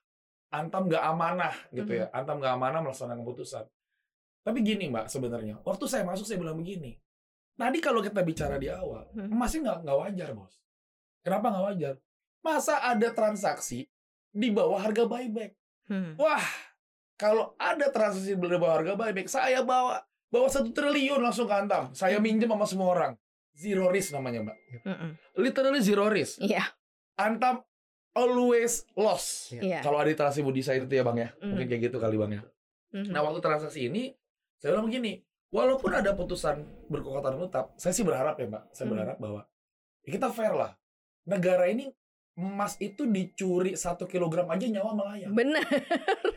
Antam 0.53 0.85
nggak 0.85 1.01
amanah 1.01 1.57
gitu 1.73 1.89
Mhm. 1.89 2.01
ya, 2.05 2.07
Antam 2.13 2.37
nggak 2.37 2.53
amanah 2.53 2.85
melaksanakan 2.85 3.25
keputusan. 3.25 3.65
Tapi 4.45 4.59
gini 4.61 4.93
mbak 4.93 5.09
sebenarnya, 5.09 5.57
waktu 5.65 5.89
saya 5.89 6.05
masuk 6.05 6.29
saya 6.29 6.37
bilang 6.37 6.61
begini. 6.61 7.01
Tadi 7.57 7.81
kalau 7.81 8.05
kita 8.05 8.21
bicara 8.21 8.61
di 8.61 8.69
awal, 8.69 9.09
Mhm. 9.17 9.33
emasnya 9.33 9.59
nggak 9.65 9.79
nggak 9.81 9.97
wajar 9.97 10.29
bos. 10.37 10.55
Kenapa 11.25 11.47
nggak 11.49 11.65
wajar? 11.73 11.95
Masa 12.45 12.75
ada 12.85 13.09
transaksi 13.11 13.89
di 14.37 14.53
bawah 14.53 14.77
harga 14.77 15.09
buyback? 15.09 15.57
Hmm. 15.89 16.13
Wah, 16.21 16.45
kalau 17.17 17.57
ada 17.57 17.89
transaksi 17.89 18.37
di 18.37 18.41
bawah 18.41 18.85
harga 18.85 18.93
buyback, 18.93 19.33
saya 19.33 19.65
bawa 19.65 20.05
bawa 20.29 20.47
satu 20.53 20.69
triliun 20.77 21.25
langsung 21.25 21.49
ke 21.49 21.55
Antam. 21.57 21.97
Saya 21.97 22.21
minjem 22.21 22.53
sama 22.53 22.69
semua 22.69 22.93
orang. 22.93 23.13
Zero 23.57 23.89
risk 23.89 24.13
namanya 24.13 24.53
mbak. 24.53 24.57
Mm-mm. 24.85 25.11
Literally 25.41 25.81
zero 25.81 26.13
risk. 26.13 26.45
Iya. 26.45 26.61
Antam 27.17 27.65
always 28.13 28.85
loss. 28.93 29.49
Iya. 29.49 29.81
Kalau 29.81 29.97
ada 29.97 30.13
transaksi 30.13 30.45
Budi 30.45 30.61
saya 30.61 30.85
itu 30.85 30.93
ya 30.93 31.01
bang 31.01 31.17
ya. 31.25 31.29
Mhm. 31.41 31.49
Mungkin 31.57 31.67
kayak 31.73 31.83
gitu 31.89 31.97
kali 31.97 32.21
bang 32.21 32.33
ya. 32.37 32.43
Mhm. 32.93 33.17
Nah 33.17 33.25
waktu 33.25 33.41
transaksi 33.41 33.89
ini, 33.89 34.13
saya 34.61 34.77
bilang 34.77 34.93
begini. 34.93 35.25
Walaupun 35.49 35.89
ada 35.89 36.13
putusan 36.13 36.69
berkekuatan 36.93 37.41
tetap, 37.49 37.73
saya 37.81 37.97
sih 37.97 38.05
berharap 38.05 38.37
ya 38.37 38.45
mbak. 38.45 38.69
Saya 38.77 38.85
Mhm. 38.85 38.93
berharap 38.93 39.17
bahwa 39.17 39.41
ya 40.05 40.11
kita 40.13 40.29
fair 40.29 40.53
lah. 40.53 40.77
Negara 41.25 41.65
ini 41.73 41.89
emas 42.37 42.77
itu 42.79 43.09
dicuri 43.09 43.73
satu 43.75 44.05
kilogram 44.05 44.45
aja 44.53 44.69
nyawa 44.69 44.93
melayang. 44.93 45.33
Bener. 45.33 45.65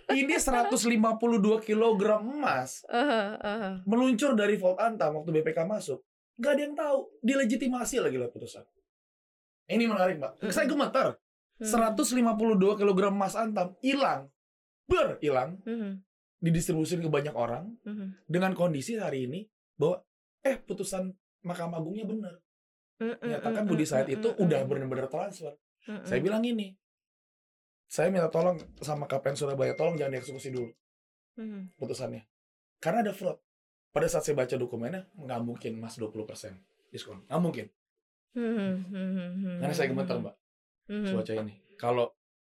Ini 0.10 0.40
152 0.40 1.60
kilogram 1.62 2.24
emas 2.24 2.82
Uh, 2.88 3.36
uh. 3.36 3.72
meluncur 3.84 4.34
dari 4.34 4.56
Vault 4.56 4.80
Antam 4.80 5.20
waktu 5.20 5.30
BPK 5.36 5.68
masuk. 5.68 6.00
Gak 6.40 6.56
ada 6.56 6.62
yang 6.64 6.76
tahu. 6.76 7.00
Dilegitimasi 7.20 8.00
lagi 8.00 8.16
lah 8.16 8.32
putusan. 8.32 8.64
Ini 9.70 9.86
menarik, 9.86 10.18
Mbak. 10.18 10.32
Mm-mm. 10.40 10.56
Saya 10.56 10.66
gemetar. 10.66 11.08
Hmm. 11.60 11.92
152 11.94 12.80
kilogram 12.80 13.14
emas 13.14 13.36
Antam 13.36 13.76
hilang. 13.84 14.32
Ber, 14.88 15.20
hilang. 15.20 15.60
Mhm, 15.68 16.02
Didistribusin 16.40 17.04
ke 17.04 17.12
banyak 17.12 17.36
orang. 17.36 17.76
mhm. 17.84 18.24
Dengan 18.26 18.56
kondisi 18.56 18.96
hari 18.96 19.28
ini 19.28 19.44
bahwa, 19.76 20.00
eh 20.42 20.56
putusan 20.58 21.12
Mahkamah 21.44 21.84
Agungnya 21.84 22.08
benar. 22.08 22.40
Nyatakan 23.00 23.64
Budi 23.68 23.84
Said 23.84 24.08
itu 24.10 24.32
udah 24.40 24.64
benar-benar 24.64 25.12
transfer. 25.12 25.56
Mm, 25.86 26.04
Saya 26.04 26.20
bilang 26.20 26.44
ini. 26.44 26.76
Saya 27.90 28.14
minta 28.14 28.30
tolong 28.30 28.60
sama 28.82 29.10
KPN 29.10 29.34
Surabaya, 29.34 29.74
tolong 29.74 29.98
jangan 29.98 30.14
dieksekusi 30.20 30.54
dulu 30.54 30.70
Mhm. 31.40 31.80
putusannya. 31.80 32.28
Karena 32.78 33.02
ada 33.02 33.14
fraud. 33.16 33.40
Pada 33.90 34.06
saat 34.06 34.22
saya 34.22 34.38
baca 34.38 34.54
dokumennya, 34.54 35.10
nggak 35.18 35.40
mungkin 35.42 35.82
mas 35.82 35.98
20% 35.98 36.54
diskon. 36.94 37.26
Nggak 37.26 37.42
mungkin. 37.42 37.68
Mhm, 38.38 38.72
mhm, 38.94 39.58
Karena 39.64 39.74
saya 39.74 39.88
gemetar, 39.90 40.16
mhm. 40.20 40.24
Mbak. 40.28 40.36
Mhm. 40.90 41.14
Baca 41.18 41.34
ini. 41.42 41.54
Kalau 41.80 42.08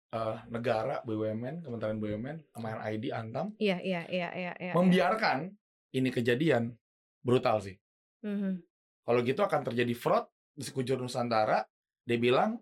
eh, 0.09 0.37
negara, 0.49 1.05
BUMN, 1.05 1.61
Kementerian 1.61 2.01
BUMN, 2.01 2.37
sama 2.49 2.81
ID, 2.81 3.13
Antam, 3.13 3.53
Iya, 3.61 3.77
iya, 3.77 4.01
iya, 4.09 4.29
iya, 4.33 4.51
iya. 4.57 4.73
membiarkan 4.73 5.53
ini 5.93 6.09
kejadian, 6.09 6.73
brutal 7.21 7.61
sih. 7.61 7.77
Mhm. 8.25 8.57
Kalau 9.05 9.19
gitu 9.21 9.45
akan 9.45 9.61
terjadi 9.69 9.93
fraud 9.93 10.25
di 10.57 10.65
sekujur 10.65 10.97
Nusantara. 10.97 11.61
Dia 12.09 12.17
bilang, 12.17 12.57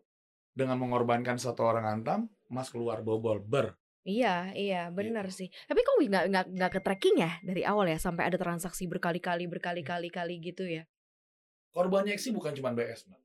dengan 0.57 0.81
mengorbankan 0.81 1.37
satu 1.37 1.61
orang 1.61 1.85
Antam, 1.85 2.25
mas 2.49 2.73
keluar 2.73 3.05
bobol, 3.05 3.37
ber. 3.39 3.77
Iya, 4.01 4.55
iya, 4.55 4.87
Gitu. 4.89 4.95
benar 4.97 5.27
sih. 5.29 5.51
Tapi 5.67 5.83
kok 5.83 5.99
nggak 5.99 6.25
nggak 6.31 6.45
nggak 6.57 6.71
ke 6.73 6.79
tracking 6.81 7.17
ya 7.21 7.31
dari 7.43 7.61
awal 7.61 7.85
ya 7.85 7.99
sampai 7.99 8.25
ada 8.25 8.39
transaksi 8.39 8.87
berkali-kali 8.87 9.45
berkali-kali 9.45 10.09
kali 10.09 10.35
gitu 10.41 10.65
ya? 10.65 10.87
Korbannya 11.69 12.15
Eksi 12.17 12.33
bukan 12.33 12.55
cuma 12.55 12.73
BS, 12.73 13.05
Mbak. 13.05 13.21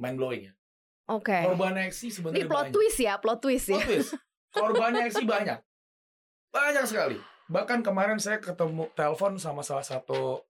Mind 0.00 0.16
blowing 0.18 0.42
ya. 0.48 0.52
Oke. 1.06 1.36
Korbannya 1.44 1.86
Eksi 1.86 2.08
Ini 2.08 2.14
sebenarnya 2.16 2.46
plot 2.48 2.64
banyak. 2.64 2.74
twist 2.74 2.98
ya, 2.98 3.14
plot 3.20 3.38
twist 3.38 3.66
ya. 3.68 3.76
Plot 3.76 3.86
twist. 3.86 4.10
Korbannya 4.50 5.02
Eksi 5.06 5.24
banyak. 5.28 5.58
Banyak 6.48 6.84
sekali. 6.88 7.16
Bahkan 7.46 7.80
kemarin 7.80 8.16
saya 8.16 8.40
ketemu 8.40 8.88
telepon 8.92 9.36
sama 9.36 9.60
salah 9.60 9.84
satu 9.84 10.42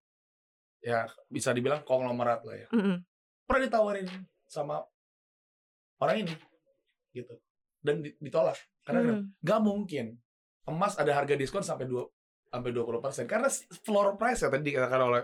ya 0.78 1.10
bisa 1.26 1.50
dibilang 1.50 1.82
konglomerat 1.82 2.46
lah 2.46 2.54
ya. 2.54 2.68
Mm-mm. 2.70 3.02
Pernah 3.44 3.62
ditawarin 3.66 4.06
sama 4.46 4.78
orang 5.98 6.16
ini 6.22 6.34
gitu. 7.12 7.34
Dan 7.78 8.02
di- 8.02 8.16
ditolak. 8.16 8.58
Karena? 8.82 9.14
Mhm. 9.14 9.38
nggak 9.38 9.60
mungkin 9.60 10.06
emas 10.64 10.96
ada 10.96 11.12
harga 11.12 11.34
diskon 11.34 11.60
sampai 11.60 11.84
2 11.84 12.04
sampai 12.48 12.70
20% 12.70 13.24
karena 13.24 13.46
s- 13.46 13.64
floor 13.82 14.16
price 14.16 14.40
ya 14.40 14.48
tadi 14.48 14.64
dikatakan 14.64 15.00
oleh 15.02 15.22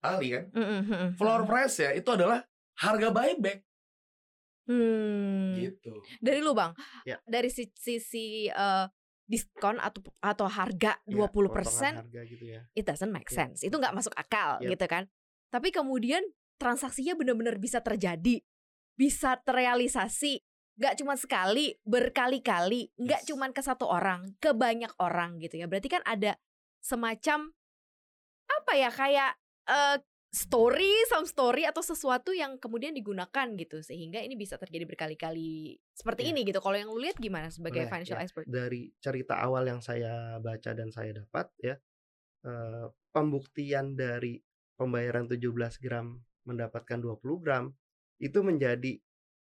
ahli 0.00 0.28
kan. 0.30 0.44
Mm-mm, 0.50 0.80
mm-mm. 0.84 1.08
Floor 1.14 1.42
price 1.42 1.76
ya 1.80 1.90
itu 1.90 2.06
adalah 2.08 2.38
harga 2.76 3.08
buyback 3.08 3.66
Hmm. 4.64 5.58
gitu. 5.58 5.90
Dari 6.18 6.38
lu 6.38 6.54
bang, 6.54 6.70
Ya. 7.02 7.18
dari 7.24 7.50
si- 7.50 7.74
sisi 7.74 8.46
eh, 8.46 8.86
diskon 9.26 9.78
atau 9.78 10.02
atau 10.20 10.46
harga 10.46 10.94
Ya, 11.00 11.26
20% 11.26 11.50
potongan 11.94 12.06
harga 12.06 12.20
gitu 12.24 12.44
ya. 12.48 12.60
it 12.72 12.82
doesn't 12.82 13.10
make 13.10 13.26
Ya. 13.28 13.46
sense. 13.46 13.62
Itu 13.62 13.78
nggak 13.78 13.90
masuk 13.92 14.14
akal 14.14 14.58
Yep. 14.60 14.70
gitu 14.70 14.86
kan. 14.86 15.02
Tapi 15.48 15.70
kemudian 15.70 16.22
transaksinya 16.54 17.14
benar-benar 17.14 17.56
bisa 17.56 17.80
terjadi, 17.80 18.42
bisa 19.00 19.40
terrealisasi, 19.40 20.44
nggak 20.76 21.00
cuma 21.00 21.16
sekali, 21.16 21.72
berkali-kali, 21.88 22.92
nggak 23.00 23.24
Yes. 23.24 23.28
cuma 23.32 23.48
ke 23.48 23.64
satu 23.64 23.88
orang, 23.88 24.36
ke 24.36 24.52
banyak 24.52 24.92
orang 25.00 25.40
gitu 25.40 25.56
ya. 25.56 25.64
Berarti 25.64 25.88
kan 25.88 26.04
ada 26.04 26.36
semacam 26.84 27.48
apa 28.50 28.72
ya 28.76 28.90
kayak 28.92 29.32
eh, 29.70 29.98
story, 30.30 30.90
some 31.06 31.26
story 31.26 31.62
atau 31.64 31.78
sesuatu 31.82 32.30
yang 32.34 32.58
kemudian 32.58 32.90
digunakan 32.90 33.46
gitu 33.54 33.82
sehingga 33.82 34.18
ini 34.18 34.34
bisa 34.34 34.58
terjadi 34.58 34.82
berkali-kali 34.86 35.78
seperti 35.90 36.26
Ya. 36.26 36.28
ini 36.34 36.40
gitu. 36.44 36.58
Kalau 36.58 36.74
yang 36.74 36.90
lu 36.90 36.98
lihat 36.98 37.16
gimana 37.18 37.48
sebagai 37.50 37.86
Boleh, 37.86 37.90
financial 37.90 38.18
ya. 38.18 38.24
expert? 38.26 38.44
Dari 38.46 38.90
cerita 38.98 39.38
awal 39.40 39.70
yang 39.70 39.80
saya 39.80 40.38
baca 40.38 40.70
dan 40.74 40.90
saya 40.90 41.14
dapat 41.16 41.50
ya, 41.62 41.74
eh, 42.44 42.86
pembuktian 43.10 43.94
dari 43.94 44.38
pembayaran 44.74 45.26
17 45.26 45.78
gram 45.78 46.18
mendapatkan 46.46 46.98
20 46.98 47.38
gram 47.38 47.70
itu 48.20 48.38
menjadi 48.44 49.00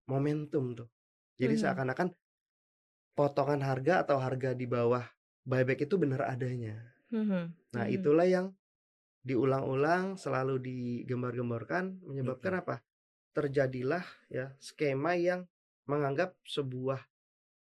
momentum 0.08 0.72
tuh. 0.78 0.88
Jadi 1.36 1.54
Mhm. 1.58 1.62
seakan-akan 1.62 2.08
potongan 3.18 3.60
harga 3.66 4.06
atau 4.06 4.22
harga 4.22 4.54
di 4.54 4.64
bawah 4.70 5.02
buyback 5.42 5.84
itu 5.84 5.98
benar 5.98 6.22
adanya. 6.30 6.78
Mhm, 7.10 7.44
Nah, 7.74 7.84
mhm. 7.84 7.94
itulah 7.98 8.26
yang 8.26 8.46
diulang-ulang 9.26 10.16
selalu 10.16 10.56
digembar-gemborkan 10.62 12.00
menyebabkan 12.06 12.56
Betul. 12.56 12.62
apa? 12.64 12.76
Terjadilah 13.36 14.04
ya 14.32 14.54
skema 14.62 15.18
yang 15.18 15.44
menganggap 15.90 16.38
sebuah 16.46 17.02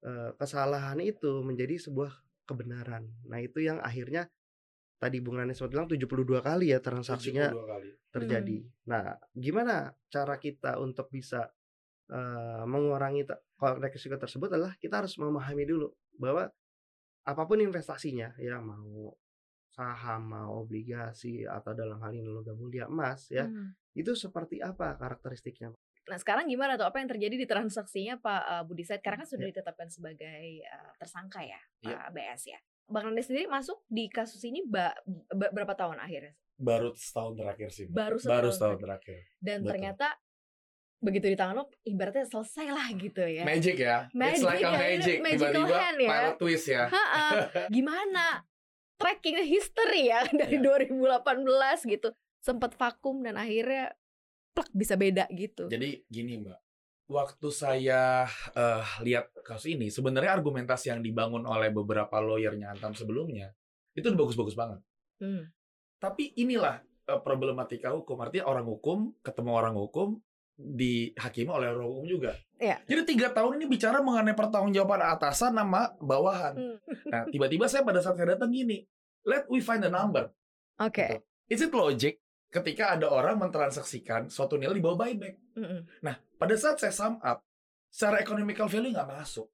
eh, 0.04 0.36
kesalahan 0.36 1.00
itu 1.00 1.40
menjadi 1.40 1.80
sebuah 1.80 2.12
kebenaran. 2.44 3.08
Nah, 3.24 3.40
itu 3.40 3.64
yang 3.64 3.80
akhirnya 3.80 4.28
tadi 5.00 5.16
Bung 5.24 5.40
Rani 5.40 5.56
sempat 5.56 5.72
bilang 5.72 5.88
72 5.88 6.44
kali 6.44 6.76
ya 6.76 6.78
transaksinya 6.84 7.48
72 7.48 7.64
kali. 7.72 7.88
Terjadi. 8.14 8.58
Nah, 8.86 9.04
gimana 9.34 9.76
cara 10.06 10.38
kita 10.38 10.78
untuk 10.78 11.10
bisa 11.10 11.50
eh, 12.04 12.64
mengurangi 12.64 13.24
resiko 13.80 14.14
tersebut 14.14 14.52
adalah 14.52 14.76
kita 14.76 15.00
harus 15.00 15.16
memahami 15.16 15.64
dulu 15.64 15.88
bahwa 16.14 16.46
apa 17.24 17.42
pun 17.44 17.56
investasinya 17.58 18.36
ya 18.36 18.60
mau 18.60 19.08
saham, 19.72 20.28
mau 20.28 20.62
obligasi 20.62 21.42
atau 21.42 21.72
dalam 21.72 21.98
hal 21.98 22.12
ini 22.12 22.28
logam 22.28 22.54
mulia 22.54 22.86
emas 22.86 23.26
ya, 23.26 23.48
Mhm. 23.48 23.74
itu 23.96 24.12
seperti 24.14 24.60
apa 24.60 24.94
karakteristiknya? 24.94 25.72
Nah 26.04 26.18
sekarang 26.20 26.44
gimana 26.46 26.76
tuh 26.76 26.84
apa 26.84 27.00
yang 27.00 27.08
terjadi 27.08 27.34
di 27.40 27.46
transaksinya 27.48 28.20
Pak 28.20 28.42
uh, 28.44 28.62
Budi 28.68 28.84
Said 28.84 29.00
karena 29.00 29.24
kan 29.24 29.28
sudah 29.32 29.48
Ya. 29.48 29.56
ditetapkan 29.56 29.88
sebagai 29.88 30.44
uh, 30.62 30.92
tersangka 31.00 31.40
ya 31.40 31.58
Iya. 31.80 31.96
Pak 31.96 32.08
BS 32.12 32.42
ya. 32.52 32.58
Bang 32.84 33.08
Rande 33.08 33.24
sendiri 33.24 33.48
masuk 33.48 33.80
di 33.88 34.12
kasus 34.12 34.44
ini 34.44 34.60
ba- 34.68 34.92
ba- 35.32 35.48
berapa 35.50 35.72
tahun 35.72 35.96
akhirnya 35.96 36.36
Baru 36.54 36.94
setahun 36.94 37.34
terakhir 37.34 37.68
sih. 37.70 37.84
Mbak. 37.86 37.94
Baru 37.94 38.16
Baru 38.16 38.22
setahun 38.22 38.52
setahun 38.54 38.78
terakhir. 38.80 39.18
dan 39.38 39.58
Betul. 39.60 39.70
ternyata 39.74 40.08
begitu 41.04 41.26
di 41.28 41.36
tangan 41.36 41.54
lo 41.60 41.64
ibaratnya 41.84 42.24
selesai 42.24 42.66
lah 42.70 42.88
gitu 42.96 43.20
ya. 43.20 43.44
Magic 43.44 43.76
ya. 43.76 44.08
It's 44.08 44.16
Magic 44.16 44.44
like 44.44 44.56
a 44.56 44.64
ya, 44.64 44.72
magic. 44.72 45.16
magical 45.20 45.52
Tiba-tiba 45.52 45.76
hand 45.76 45.98
ya. 46.00 46.08
pilot 46.08 46.36
twist 46.40 46.66
ya. 46.66 46.82
Ha-ha. 46.88 47.26
Gimana 47.68 48.24
tracking 48.96 49.36
history 49.44 50.08
ya 50.08 50.24
dari 50.40 50.56
Iya. 50.56 50.88
2018 50.96 51.92
gitu 51.92 52.08
sempat 52.40 52.72
vakum 52.74 53.20
dan 53.20 53.36
akhirnya 53.36 53.92
plek 54.54 54.70
bisa 54.72 54.94
beda 54.94 55.28
gitu. 55.34 55.68
Jadi 55.68 56.06
gini 56.06 56.40
Mbak. 56.40 56.58
Waktu 57.04 57.48
saya 57.52 58.24
eh, 58.56 58.84
lihat 59.04 59.28
kasus 59.44 59.68
ini, 59.68 59.92
sebenarnya 59.92 60.32
argumentasi 60.32 60.88
yang 60.88 61.04
dibangun 61.04 61.44
oleh 61.44 61.68
beberapa 61.68 62.16
lawyernya 62.16 62.72
Antam 62.72 62.96
sebelumnya, 62.96 63.52
itu 63.92 64.08
bagus-bagus 64.08 64.56
banget. 64.56 64.80
Hmm. 65.20 65.52
Tapi 66.04 66.36
inilah 66.36 66.84
eh, 66.84 67.20
problematika 67.24 67.96
hukum. 67.96 68.20
Artinya 68.20 68.44
orang 68.52 68.68
hukum 68.68 69.16
ketemu 69.24 69.50
orang 69.56 69.74
hukum 69.74 70.20
dihakimi 70.54 71.50
oleh 71.50 71.72
orang 71.74 71.88
hukum 71.88 72.04
juga. 72.06 72.32
Iya. 72.60 72.78
Jadi 72.86 73.16
tiga 73.16 73.34
tahun 73.34 73.58
ini 73.58 73.66
bicara 73.66 73.98
mengenai 73.98 74.38
pertanggungjawaban 74.38 75.02
atasan 75.02 75.56
nama 75.56 75.90
bawahan. 75.98 76.54
Hmm. 76.54 76.78
Nah, 77.12 77.22
tiba-tiba 77.30 77.66
saya 77.66 77.82
pada 77.82 77.98
saat 78.04 78.18
saya 78.18 78.38
datang 78.38 78.50
gini, 78.54 78.84
let 79.26 79.48
we 79.50 79.58
find 79.58 79.82
a 79.82 79.90
number. 79.90 80.30
Oke. 80.78 81.06
Gitu. 81.06 81.16
Is 81.50 81.60
it 81.64 81.72
logic 81.74 82.22
ketika 82.48 82.94
ada 82.94 83.10
orang 83.10 83.36
mentransaksikan 83.36 84.30
suatu 84.30 84.54
nilai 84.54 84.78
di 84.78 84.82
bawah 84.84 85.04
buyback? 85.04 85.34
Mm-mm. 85.58 85.80
Nah, 86.06 86.14
pada 86.38 86.54
saat 86.54 86.78
saya 86.78 86.94
sum 86.94 87.18
up, 87.18 87.42
secara 87.90 88.22
economical 88.22 88.70
value 88.70 88.94
nggak 88.94 89.10
masuk. 89.10 89.50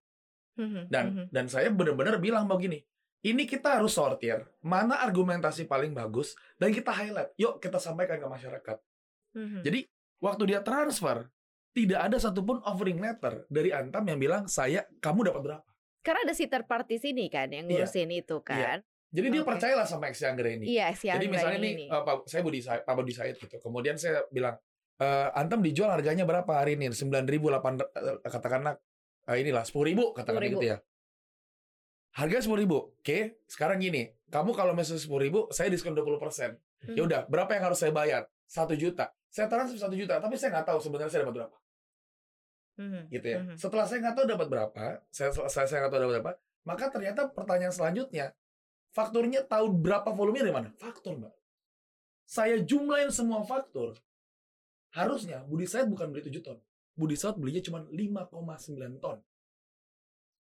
Mhm, 0.60 0.92
Dan 0.92 1.04
mhm. 1.14 1.24
dan 1.32 1.46
saya 1.48 1.72
benar-benar 1.72 2.20
bilang 2.20 2.44
begini, 2.44 2.84
ini 3.20 3.44
kita 3.44 3.76
harus 3.76 3.92
sortir 3.92 4.40
mana 4.60 5.00
argumentasi 5.00 5.64
paling 5.64 5.92
bagus 5.92 6.32
dan 6.56 6.72
kita 6.72 6.88
highlight. 6.90 7.36
Yuk 7.36 7.60
kita 7.60 7.76
sampaikan 7.76 8.16
ke 8.16 8.26
masyarakat. 8.26 8.78
Mhm. 9.36 9.60
Jadi 9.62 9.80
waktu 10.18 10.42
dia 10.48 10.60
transfer, 10.60 11.28
tidak 11.70 12.00
ada 12.00 12.16
satupun 12.18 12.58
offering 12.64 12.98
letter 12.98 13.44
dari 13.46 13.70
Antam 13.70 14.02
yang 14.04 14.18
bilang 14.18 14.48
saya 14.48 14.82
kamu 14.98 15.30
dapat 15.30 15.40
berapa. 15.42 15.70
Karena 16.00 16.20
ada 16.24 16.34
si 16.34 16.48
third 16.48 16.64
party 16.64 16.96
sini 16.96 17.28
kan 17.28 17.52
yang 17.52 17.68
Iya. 17.68 17.84
ngurusin 17.84 18.10
itu 18.10 18.40
kan. 18.40 18.80
Jadi 19.10 19.26
dia 19.26 19.42
Oke. 19.42 19.50
percayalah 19.52 19.84
sama 19.84 20.06
Ex 20.06 20.22
Anggra 20.22 20.48
ini. 20.48 20.70
Iya, 20.70 20.94
si 20.94 21.10
Jadi 21.10 21.26
misalnya 21.26 21.58
ini. 21.58 21.70
nih, 21.84 21.88
eh, 21.90 22.02
Pak, 22.06 22.30
saya 22.30 22.40
Budi 22.46 22.62
Pak 22.62 22.94
Budi 22.94 23.10
Said 23.10 23.36
gitu. 23.36 23.58
Kemudian 23.58 23.98
saya 23.98 24.22
bilang, 24.30 24.54
eh 24.96 25.28
Antam 25.34 25.60
dijual 25.60 25.90
harganya 25.90 26.22
berapa 26.22 26.46
hari 26.54 26.78
ini? 26.78 26.94
9.000, 26.94 27.50
8, 27.50 27.74
eh, 27.82 28.16
katakanlah 28.22 28.78
eh, 29.26 29.36
inilah 29.42 29.66
10.000 29.66 30.14
katakanlah 30.14 30.46
10.000. 30.46 30.54
gitu 30.62 30.66
ya. 30.72 30.78
Harga 32.10 32.42
10.000. 32.42 32.66
Oke, 32.66 33.18
sekarang 33.46 33.78
gini, 33.78 34.10
kamu 34.30 34.50
kalau 34.54 34.74
misalnya 34.74 35.02
10.000, 35.02 35.54
saya 35.54 35.68
diskon 35.70 35.94
20%. 35.94 36.58
Hmm. 36.80 36.96
Ya 36.96 37.02
udah, 37.06 37.20
berapa 37.30 37.50
yang 37.54 37.70
harus 37.70 37.78
saya 37.78 37.94
bayar? 37.94 38.26
1 38.50 38.74
juta. 38.74 39.14
Saya 39.30 39.46
transfer 39.46 39.78
1 39.78 39.94
juta, 39.94 40.18
tapi 40.18 40.34
saya 40.34 40.58
nggak 40.58 40.66
tahu 40.74 40.78
sebenarnya 40.82 41.10
saya 41.12 41.22
dapat 41.22 41.36
berapa. 41.46 41.56
Mhm, 42.80 43.02
gitu 43.12 43.26
ya. 43.28 43.38
mhm. 43.44 43.56
Setelah 43.60 43.84
saya 43.84 43.98
nggak 44.02 44.16
tahu 44.16 44.26
dapat 44.26 44.46
berapa, 44.48 44.84
saya 45.12 45.30
saya 45.52 45.66
saya 45.68 45.78
nggak 45.84 45.92
tahu 45.92 46.00
dapat 46.00 46.14
berapa, 46.18 46.32
maka 46.64 46.84
ternyata 46.88 47.20
pertanyaan 47.28 47.74
selanjutnya, 47.76 48.32
fakturnya 48.90 49.44
tahu 49.44 49.70
berapa 49.70 50.10
volumenya 50.10 50.48
dari 50.48 50.56
mana? 50.56 50.68
Faktur, 50.80 51.20
Mbak. 51.20 51.34
Saya 52.24 52.56
jumlahin 52.62 53.10
semua 53.12 53.42
faktur. 53.44 53.98
Harusnya 54.90 55.46
Budi 55.46 55.70
Said 55.70 55.86
bukan 55.86 56.10
beli 56.10 56.26
7 56.26 56.42
ton. 56.42 56.58
Budi 56.98 57.14
Said 57.14 57.38
belinya 57.38 57.62
cuma 57.62 57.86
5,9 57.86 58.98
ton. 58.98 59.18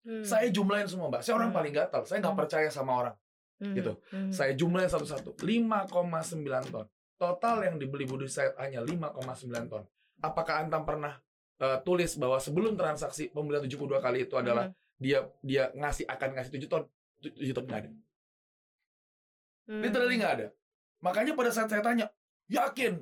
Hmm, 0.03 0.24
Saya 0.24 0.51
jumlahin 0.51 0.83
semua, 0.86 1.07
Mbak. 1.07 1.24
Saya 1.24 1.39
orang 1.39 1.51
Hmm. 1.51 1.57
paling 1.63 1.74
gatal. 1.74 2.01
Saya 2.03 2.19
nggak 2.19 2.36
Hmm. 2.36 2.41
percaya 2.43 2.69
sama 2.69 2.91
orang. 3.00 3.15
mhm, 3.63 3.75
gitu. 3.79 3.93
mhm. 4.12 4.31
Saya 4.36 4.51
jumlahin 4.51 4.91
satu-satu. 4.91 5.39
5,9 5.39 6.67
ton. 6.67 6.83
Total 7.15 7.63
yang 7.63 7.79
dibeli 7.79 8.03
Budi 8.03 8.27
Said 8.27 8.51
hanya 8.60 8.83
5,9 8.83 9.72
ton. 9.72 9.88
Apakah 10.19 10.60
Antam 10.60 10.83
pernah 10.83 11.15
eh, 11.62 11.79
tulis 11.86 12.19
bahwa 12.19 12.36
sebelum 12.43 12.75
transaksi 12.75 13.31
pembelian 13.31 13.63
72 13.63 14.03
kali 14.03 14.27
itu 14.27 14.36
adalah 14.36 14.67
Mhm, 14.67 14.75
dia 15.00 15.19
dia 15.39 15.63
ngasih 15.72 16.03
akan 16.12 16.29
ngasih 16.36 16.51
7 16.60 16.67
ton 16.67 16.83
7 17.24 17.55
ton 17.55 17.63
nggak 17.63 17.79
ada 17.88 17.89
mhm. 19.69 19.81
literally 19.81 20.15
nggak 20.19 20.33
ada 20.41 20.48
makanya 21.00 21.33
pada 21.38 21.51
saat 21.53 21.72
saya 21.72 21.79
tanya 21.79 22.12
yakin 22.51 23.00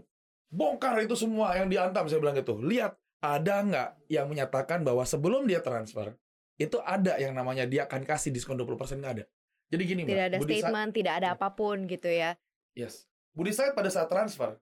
bongkar 0.51 0.99
itu 1.01 1.15
semua 1.17 1.57
yang 1.57 1.71
diantam 1.71 2.05
saya 2.05 2.21
bilang 2.21 2.37
gitu 2.37 2.59
lihat 2.61 2.93
ada 3.23 3.55
nggak 3.65 3.89
yang 4.09 4.29
menyatakan 4.29 4.85
bahwa 4.85 5.01
sebelum 5.05 5.45
dia 5.49 5.61
transfer 5.63 6.13
itu 6.61 6.77
ada 6.79 7.17
yang 7.17 7.33
namanya 7.33 7.65
dia 7.65 7.83
akan 7.83 8.01
kasih 8.03 8.29
diskon 8.29 8.53
20% 8.55 8.69
nggak 8.97 9.13
ada 9.17 9.25
jadi 9.67 9.83
gini 9.83 10.01
Tidak 10.03 10.13
mbak 10.13 10.27
ada 10.27 10.37
Budi 10.37 10.55
statement, 10.57 10.89
tidak 10.91 11.13
ada 11.17 11.27
Ya. 11.27 11.35
apa 11.35 11.47
pun 11.51 11.77
gitu 11.85 12.05
ya. 12.05 12.37
yes 12.73 13.07
Budi 13.31 13.49
Said 13.49 13.71
pada 13.71 13.87
saat 13.87 14.05
transfer 14.05 14.59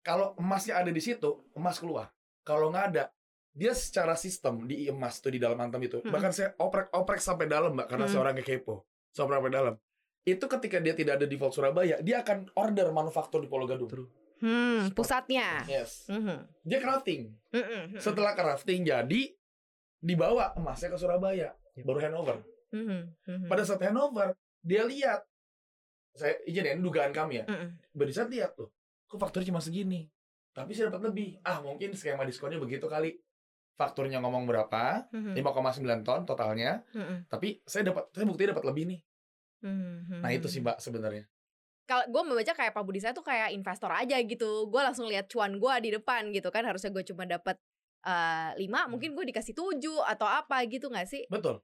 kalau 0.00 0.36
emasnya 0.36 0.76
ada 0.76 0.88
di 0.88 1.00
situ 1.00 1.44
emas 1.52 1.76
keluar 1.76 2.12
kalau 2.42 2.68
nggak 2.68 2.86
ada 2.92 3.04
dia 3.50 3.70
secara 3.70 4.14
sistem 4.14 4.66
di 4.66 4.86
emas 4.86 5.18
tuh 5.18 5.30
di 5.30 5.38
dalam 5.38 5.56
antam 5.56 5.78
itu 5.78 5.98
Mm-mm. 5.98 6.10
bahkan 6.10 6.30
saya 6.30 6.52
oprek 6.56 6.90
oprek 6.90 7.18
sampai 7.18 7.46
dalam 7.46 7.72
mbak 7.72 7.86
karena 7.86 8.04
saya 8.04 8.20
Mm. 8.20 8.24
orangnya 8.24 8.44
kepo 8.44 8.74
sampai 9.10 9.34
sampai 9.34 9.50
dalam 9.50 9.74
itu 10.24 10.44
ketika 10.50 10.76
dia 10.78 10.92
tidak 10.92 11.14
ada 11.16 11.26
default 11.26 11.52
Surabaya 11.52 11.96
dia 12.00 12.20
akan 12.20 12.50
order 12.54 12.90
manufaktur 12.90 13.38
di 13.38 13.46
Pulau 13.46 13.64
Gadung 13.64 13.86
True. 13.86 14.08
Hmm, 14.34 14.90
Spot. 14.90 14.96
pusatnya. 14.98 15.62
yes 15.64 16.04
Mhm, 16.04 16.36
dia 16.60 16.78
crafting 16.78 17.32
mhm, 17.48 17.62
mhm. 17.94 17.98
setelah 17.98 18.34
crafting 18.34 18.82
jadi 18.82 19.22
dibawa 20.04 20.52
emasnya 20.54 20.92
ke 20.92 20.98
Surabaya 21.00 21.48
Yep. 21.74 21.84
baru 21.88 21.98
handover 22.04 22.36
Mhm, 22.70 23.00
mhm. 23.24 23.46
pada 23.48 23.64
saat 23.64 23.80
handover 23.82 24.36
dia 24.60 24.84
lihat 24.84 25.24
saya 26.14 26.38
izin 26.46 26.68
ya 26.68 26.72
ini 26.76 26.82
dugaan 26.84 27.10
kami 27.10 27.42
ya 27.42 27.44
Mhm, 27.48 27.68
Budi 27.94 28.10
Said 28.10 28.30
lihat 28.30 28.54
tuh, 28.54 28.70
kok 29.06 29.18
fakturnya 29.18 29.54
cuma 29.54 29.62
segini? 29.62 30.10
Tapi 30.50 30.70
saya 30.70 30.90
dapat 30.90 31.10
lebih. 31.10 31.38
Ah, 31.42 31.58
mungkin 31.58 31.94
skema 31.94 32.22
diskonnya 32.22 32.58
begitu 32.58 32.86
kali. 32.86 33.18
Fakturnya 33.74 34.18
ngomong 34.22 34.46
berapa? 34.46 35.10
mhm, 35.10 35.34
5,9 35.34 36.02
ton 36.02 36.22
totalnya. 36.22 36.82
mhm, 36.90 37.26
Tapi 37.26 37.58
saya 37.66 37.90
dapat, 37.90 38.10
saya 38.10 38.26
buktinya 38.26 38.54
dapat 38.54 38.66
lebih 38.70 38.84
nih. 38.94 39.00
mhm, 39.62 40.22
Nah 40.22 40.30
itu 40.30 40.46
sih 40.46 40.58
mbak 40.58 40.78
sebenarnya. 40.78 41.26
kalau 41.84 42.00
gue 42.08 42.22
membaca 42.24 42.52
kayak 42.56 42.72
Pak 42.72 42.80
Budi 42.82 42.96
saya 42.96 43.12
tuh 43.12 43.20
kayak 43.20 43.52
investor 43.52 43.92
aja 43.92 44.16
gitu 44.16 44.72
gue 44.72 44.80
langsung 44.80 45.04
lihat 45.04 45.28
cuan 45.28 45.60
gue 45.60 45.74
di 45.84 45.90
depan 45.92 46.32
gitu 46.32 46.48
kan 46.48 46.64
harusnya 46.64 46.88
gue 46.88 47.04
cuma 47.04 47.28
dapat 47.28 47.60
lima 48.54 48.84
mungkin 48.86 49.16
gue 49.16 49.24
dikasih 49.32 49.52
tujuh 49.52 50.04
atau 50.04 50.28
apa 50.28 50.60
gitu 50.68 50.88
nggak 50.88 51.08
sih 51.08 51.24
Betul, 51.26 51.60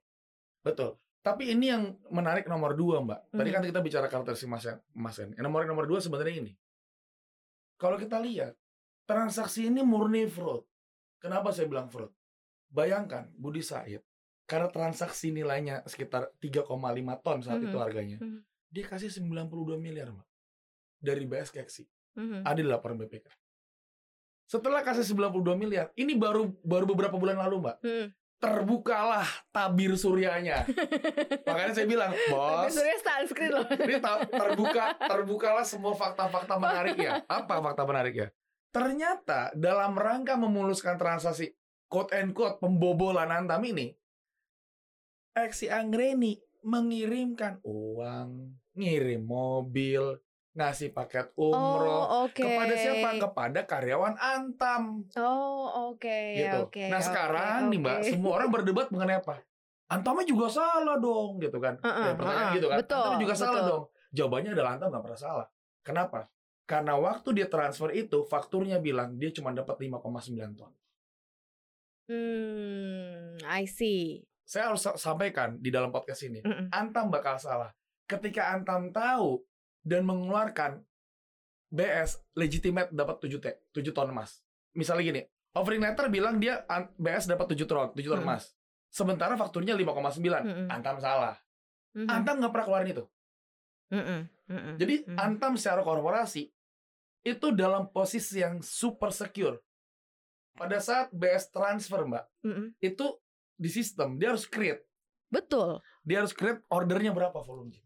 betul. 0.61 0.97
Tapi 1.21 1.53
ini 1.53 1.69
yang 1.69 2.01
menarik 2.09 2.49
nomor 2.49 2.73
dua 2.73 2.97
mbak. 2.97 3.29
Tadi 3.29 3.45
Mhm. 3.45 3.55
kan 3.55 3.63
kita 3.69 3.79
bicara 3.79 4.09
karakteristik 4.09 4.49
emas 4.49 4.65
kan. 4.65 5.29
Yang 5.37 5.45
nomor 5.45 5.61
nomor 5.69 5.85
dua 5.85 6.01
sebenarnya 6.01 6.41
ini. 6.41 6.53
Kalau 7.77 7.93
kita 7.93 8.17
lihat 8.17 8.57
transaksi 9.05 9.69
ini 9.69 9.85
murni 9.85 10.25
fraud. 10.25 10.65
Kenapa 11.21 11.53
saya 11.53 11.69
bilang 11.69 11.93
fraud? 11.93 12.09
Bayangkan 12.73 13.29
Budi 13.37 13.61
Said 13.61 14.01
karena 14.49 14.67
transaksi 14.73 15.29
nilainya 15.29 15.85
sekitar 15.85 16.33
3,5 16.41 17.13
ton 17.21 17.45
saat 17.45 17.61
itu 17.61 17.77
Mhm. 17.77 17.83
harganya. 17.85 18.17
Mhm. 18.17 18.41
Dia 18.71 18.85
kasih 18.87 19.13
92 19.13 19.77
miliar, 19.77 20.09
Mbak. 20.09 20.27
Dari 20.97 21.23
BS 21.25 21.53
Keksi. 21.53 21.83
Mhm. 22.17 22.41
Ada 22.41 22.61
laporan 22.65 22.97
BPK. 22.97 23.29
Setelah 24.51 24.83
kasih 24.83 25.07
92 25.15 25.55
miliar, 25.55 25.95
ini 25.95 26.11
baru 26.11 26.51
baru 26.59 26.83
beberapa 26.91 27.15
bulan 27.15 27.39
lalu, 27.39 27.63
Mbak. 27.63 27.77
Hmm. 27.87 28.07
Terbukalah 28.41 29.23
tabir 29.47 29.95
suryanya. 29.95 30.67
Makanya 31.47 31.71
saya 31.71 31.87
bilang, 31.87 32.11
bos, 32.27 32.67
Surya 32.75 32.99
sunscreen 32.99 33.53
loh 33.55 33.63
ini 33.69 34.01
terbuka 34.27 34.97
terbukalah 34.99 35.63
semua 35.63 35.95
fakta-fakta 35.95 36.59
menariknya. 36.59 37.23
Apa 37.31 37.63
fakta 37.63 37.87
menariknya? 37.87 38.27
Ternyata 38.75 39.55
dalam 39.55 39.95
rangka 39.95 40.35
memuluskan 40.35 40.99
transaksi 40.99 41.55
quote 41.87 42.11
and 42.11 42.35
quote 42.35 42.59
pembobolan 42.59 43.31
Antam 43.31 43.63
ini, 43.63 43.93
Eksi 45.31 45.71
Anggreni 45.71 46.35
mengirimkan 46.67 47.63
uang, 47.63 48.51
ngirim 48.75 49.21
mobil, 49.23 50.19
ngasih 50.51 50.91
paket 50.91 51.31
umroh 51.33 52.03
oh 52.03 52.27
oke 52.27 52.35
kepada 52.37 52.73
siapa? 52.73 53.15
Kepada 53.17 53.59
karyawan 53.63 54.15
Antam 54.15 55.07
oh 55.15 55.91
oke 55.91 56.19
gitu. 56.35 56.67
oke 56.67 56.83
nah 56.87 56.97
oke, 56.97 57.07
sekarang 57.07 57.59
nih 57.69 57.79
mbak, 57.79 57.97
semua 58.05 58.31
orang 58.35 58.49
berdebat 58.49 58.87
mengenai 58.89 59.19
apa? 59.19 59.39
Antamnya 59.87 60.23
juga 60.23 60.47
salah 60.47 60.95
dong, 60.95 61.35
gitu 61.37 61.59
kan? 61.59 61.75
Heeh, 61.77 62.05
Ya, 62.05 62.15
pertanyaan 62.15 62.47
heeh. 62.47 62.55
gitu 62.55 62.67
kan? 62.67 62.77
Betul, 62.79 62.95
Antamnya 62.95 63.19
juga 63.19 63.35
salah 63.35 63.51
betul. 63.53 63.67
dong. 63.67 63.83
Jawabannya 64.11 64.51
adalah 64.51 64.71
Antam 64.71 64.87
nggak 64.87 65.03
pernah 65.03 65.19
salah. 65.19 65.47
Kenapa? 65.83 66.19
Karena 66.63 66.93
waktu 66.95 67.29
dia 67.33 67.47
transfer 67.47 67.91
itu, 67.91 68.23
fakturnya 68.23 68.79
bilang 68.79 69.15
dia 69.15 69.31
cuma 69.31 69.51
dapat 69.51 69.75
5,9 69.77 70.31
ton. 70.55 70.71
hmm 72.07 73.43
I 73.43 73.63
see 73.65 74.23
Saya 74.43 74.67
harus 74.67 74.79
sa- 74.79 74.95
sampaikan 74.95 75.55
di 75.57 75.67
dalam 75.67 75.91
podcast 75.91 76.23
ini, 76.23 76.39
Mm-mm. 76.39 76.67
Antam 76.71 77.07
bakal 77.07 77.35
salah. 77.35 77.71
Ketika 78.03 78.51
Antam 78.51 78.91
tahu 78.91 79.39
dan 79.81 80.05
mengeluarkan 80.05 80.81
BS 81.71 82.19
legitimate 82.35 82.91
dapat 82.91 83.17
7 83.23 83.41
T, 83.41 83.47
7 83.71 83.95
ton 83.95 84.11
emas. 84.11 84.43
Misalnya 84.75 85.03
gini, 85.03 85.21
offering 85.55 85.81
letter 85.81 86.11
bilang 86.11 86.37
dia 86.37 86.63
BS 86.99 87.31
dapat 87.31 87.55
7 87.55 87.63
ton, 87.65 87.89
7 87.95 88.03
ton 88.07 88.21
Hmm. 88.21 88.27
emas. 88.27 88.51
Sementara 88.91 89.39
fakturnya 89.39 89.73
5,9. 89.73 90.43
Mm-mm. 90.43 90.67
Antam 90.67 90.99
salah. 90.99 91.39
Mhm. 91.95 92.07
Antam 92.11 92.35
nggak 92.43 92.51
pernah 92.51 92.67
keluarin 92.67 92.91
itu. 92.91 93.05
Mm-mm. 93.91 94.21
Mm-mm. 94.51 94.75
Jadi 94.75 94.95
Mm-mm. 95.07 95.15
Antam 95.19 95.55
secara 95.55 95.79
korporasi 95.79 96.51
itu 97.23 97.47
dalam 97.55 97.87
posisi 97.87 98.43
yang 98.43 98.59
super 98.59 99.15
secure. 99.15 99.63
Pada 100.51 100.83
saat 100.83 101.07
BS 101.15 101.47
transfer, 101.55 102.03
Mbak, 102.03 102.25
Mm-mm. 102.43 102.67
itu 102.83 103.15
di 103.55 103.69
sistem 103.69 104.17
dia 104.17 104.33
harus 104.33 104.49
create 104.49 104.81
betul 105.29 105.77
dia 106.01 106.17
harus 106.17 106.33
create 106.33 106.65
ordernya 106.73 107.13
berapa 107.13 107.37
volumenya. 107.45 107.85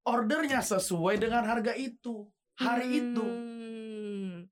Ordernya 0.00 0.60
sesuai 0.60 1.20
dengan 1.20 1.44
harga 1.44 1.76
itu, 1.76 2.24
hari 2.56 3.04
itu. 3.04 3.20
Hmm. 3.20 4.48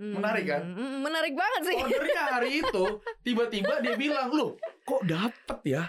Hmm. 0.00 0.12
Menarik 0.16 0.44
kan? 0.48 0.62
Hmm, 0.64 1.04
Menarik 1.04 1.34
banget 1.36 1.62
sih. 1.70 1.76
Ordernya 1.76 2.22
hari 2.26 2.50
itu, 2.64 2.84
tiba-tiba 3.20 3.78
dia 3.78 3.94
bilang, 3.94 4.32
"Loh, 4.32 4.56
kok 4.82 5.04
dapet 5.04 5.58
ya?" 5.68 5.84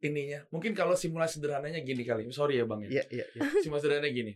Ininya. 0.00 0.48
Mungkin 0.48 0.72
kalau 0.72 0.96
simulasi 0.96 1.38
sederhananya 1.38 1.84
gini 1.84 2.00
kali. 2.02 2.24
Sorry 2.32 2.56
ya, 2.56 2.64
Bang 2.64 2.80
ya. 2.80 2.88
Iya, 2.88 3.04
iya, 3.12 3.24
iya. 3.36 3.40
Simulasi 3.62 3.84
sederhananya 3.84 4.10
gini. 4.10 4.32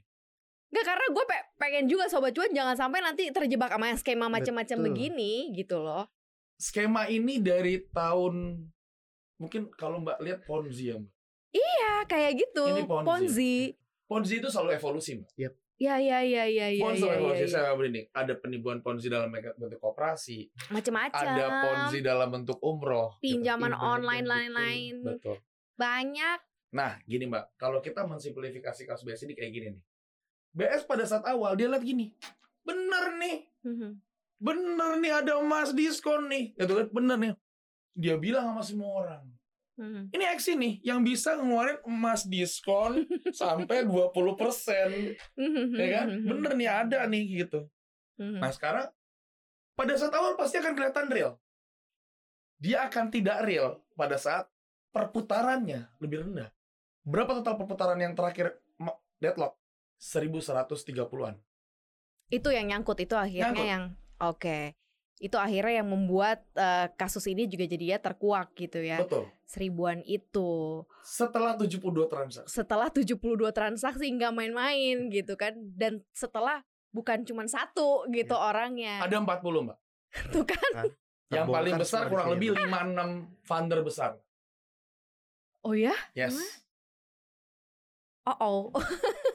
Nggak 0.69 0.85
karena 0.85 1.07
gue 1.09 1.25
pe- 1.25 1.47
pengen 1.57 1.85
juga 1.89 2.05
sobat 2.11 2.35
cuan 2.35 2.51
jangan 2.53 2.77
sampai 2.77 3.01
nanti 3.01 3.31
terjebak 3.31 3.73
sama 3.73 3.89
yang 3.89 3.97
skema 3.97 4.27
macam-macam 4.29 4.79
begini 4.85 5.55
gitu 5.55 5.81
loh. 5.81 6.05
Skema 6.61 7.09
ini 7.09 7.41
dari 7.41 7.81
tahun 7.89 8.67
mungkin 9.41 9.73
kalau 9.73 10.03
Mbak 10.03 10.19
lihat 10.21 10.41
Ponzi 10.45 10.93
ya, 10.93 10.97
Mbak. 10.99 11.13
Ya 11.55 11.95
kayak 12.05 12.33
gitu. 12.37 12.65
Ini 12.67 12.83
Ponzi. 12.85 13.07
Ponzi. 13.09 13.57
Ponzi 14.15 14.39
itu 14.39 14.47
selalu 14.47 14.79
evolusi, 14.79 15.19
Mbak. 15.19 15.31
Ya 15.75 15.99
ya 15.99 16.23
ya 16.23 16.47
ya 16.47 16.71
ya 16.71 16.79
Ponzi 16.79 17.03
ya, 17.03 17.11
selalu 17.11 17.11
ya, 17.11 17.19
evolusi. 17.19 17.43
ya. 17.43 17.49
Saya 17.51 17.63
nggak 17.65 17.77
berani. 17.77 18.01
Ada 18.15 18.35
penipuan 18.39 18.79
Ponzi 18.79 19.11
dalam 19.11 19.27
bentuk 19.35 19.81
koperasi, 19.81 20.39
Macam-macam. 20.71 21.19
ada 21.27 21.47
Ponzi 21.61 21.99
dalam 21.99 22.29
bentuk 22.31 22.59
umroh. 22.63 23.19
gitu. 23.19 23.43
Pinjaman 23.43 23.75
Ibadah, 23.75 23.91
online 23.91 24.23
betul. 24.23 24.31
lain-lain. 24.31 24.95
Betul. 25.03 25.37
Banyak. 25.75 26.39
Nah, 26.71 26.93
gini 27.03 27.27
Mbak, 27.27 27.45
kalau 27.57 27.79
kita 27.79 28.03
mensimplifikasi 28.03 28.83
kasus 28.85 29.03
BS 29.03 29.27
ini 29.27 29.35
kayak 29.35 29.51
gini 29.51 29.67
nih. 29.73 29.83
BS 30.53 30.87
pada 30.87 31.03
saat 31.03 31.27
awal 31.27 31.59
dia 31.59 31.67
lihat 31.67 31.83
gini, 31.83 32.15
bener 32.63 33.15
nih, 33.17 33.37
Mhm. 33.63 33.91
bener 34.39 34.93
nih 34.97 35.13
ada 35.13 35.33
emas 35.37 35.71
diskon 35.71 36.27
nih, 36.27 36.55
gitu 36.55 36.73
kan, 36.73 36.87
bener 36.89 37.17
nih. 37.19 37.33
Dia 37.93 38.15
bilang 38.15 38.47
sama 38.49 38.63
semua 38.63 38.91
orang, 38.97 39.23
Mhm. 39.75 40.15
ini 40.15 40.25
Exi 40.31 40.55
nih 40.55 40.75
yang 40.87 41.03
bisa 41.03 41.35
ngeluarin 41.35 41.83
emas 41.83 42.23
diskon 42.23 43.03
sampai 43.35 43.83
20%, 43.83 45.19
ya 45.75 45.89
kan? 45.99 46.07
Bener 46.23 46.53
nih 46.55 46.71
ada 46.71 47.03
nih 47.11 47.43
gitu. 47.43 47.67
Mhm. 48.17 48.39
Nah 48.39 48.51
sekarang 48.55 48.87
pada 49.75 49.99
saat 49.99 50.15
awal 50.15 50.39
pasti 50.39 50.63
akan 50.63 50.79
kelihatan 50.79 51.11
real. 51.11 51.33
Dia 52.63 52.87
akan 52.87 53.11
tidak 53.11 53.43
real 53.43 53.83
pada 53.99 54.15
saat 54.15 54.47
perputarannya 54.95 55.91
lebih 55.99 56.23
rendah. 56.23 56.55
Berapa 57.03 57.43
total 57.43 57.59
perputaran 57.59 57.99
yang 57.99 58.15
terakhir 58.15 58.63
deadlock? 59.19 59.59
1130-an. 59.99 61.35
Itu 62.31 62.49
yang 62.55 62.71
nyangkut 62.71 62.99
itu 63.03 63.15
akhirnya 63.19 63.51
Nyangkut. 63.51 63.67
yang 63.67 63.83
oke. 64.21 64.59
Itu 65.25 65.41
akhirnya 65.41 65.81
yang 65.81 65.89
membuat 65.89 66.45
eh, 66.53 66.93
kasus 67.01 67.25
ini 67.25 67.49
juga 67.49 67.65
jadinya 67.65 67.97
terkuak 67.97 68.53
gitu 68.53 68.85
ya. 68.85 69.01
Betul. 69.01 69.25
Seribuan 69.49 70.05
itu. 70.05 70.85
Setelah 71.01 71.57
72 71.57 71.81
transaksi. 72.13 72.49
Setelah 72.53 72.93
72 72.93 73.17
transaksi 73.57 74.05
nggak 74.05 74.33
main-main 74.37 75.09
gitu 75.09 75.33
kan. 75.41 75.57
Dan 75.57 76.05
setelah 76.13 76.61
bukan 76.93 77.25
cuma 77.25 77.49
satu 77.49 78.05
gitu 78.13 78.37
orangnya. 78.37 79.01
Ada 79.01 79.17
40, 79.25 79.41
Mbak. 79.41 79.79
Tuh 80.37 80.45
kan. 80.45 80.73
Yang 81.33 81.49
Terbongkar 81.49 81.57
paling 81.57 81.75
besar 81.81 82.03
kurang 82.13 82.29
lebih 82.37 82.49
sini. 82.53 82.69
5 82.69 83.41
6 83.41 83.49
founder 83.49 83.81
besar. 83.81 84.11
Oh 85.65 85.73
ya? 85.73 85.97
Yes. 86.13 86.37
Emang? 86.37 86.53
Oh, 88.25 88.37
oh. 88.41 88.83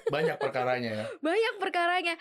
Banyak 0.09 0.37
perkaranya 0.41 0.89
ya. 0.89 1.05
banyak 1.27 1.55
perkaranya. 1.61 2.13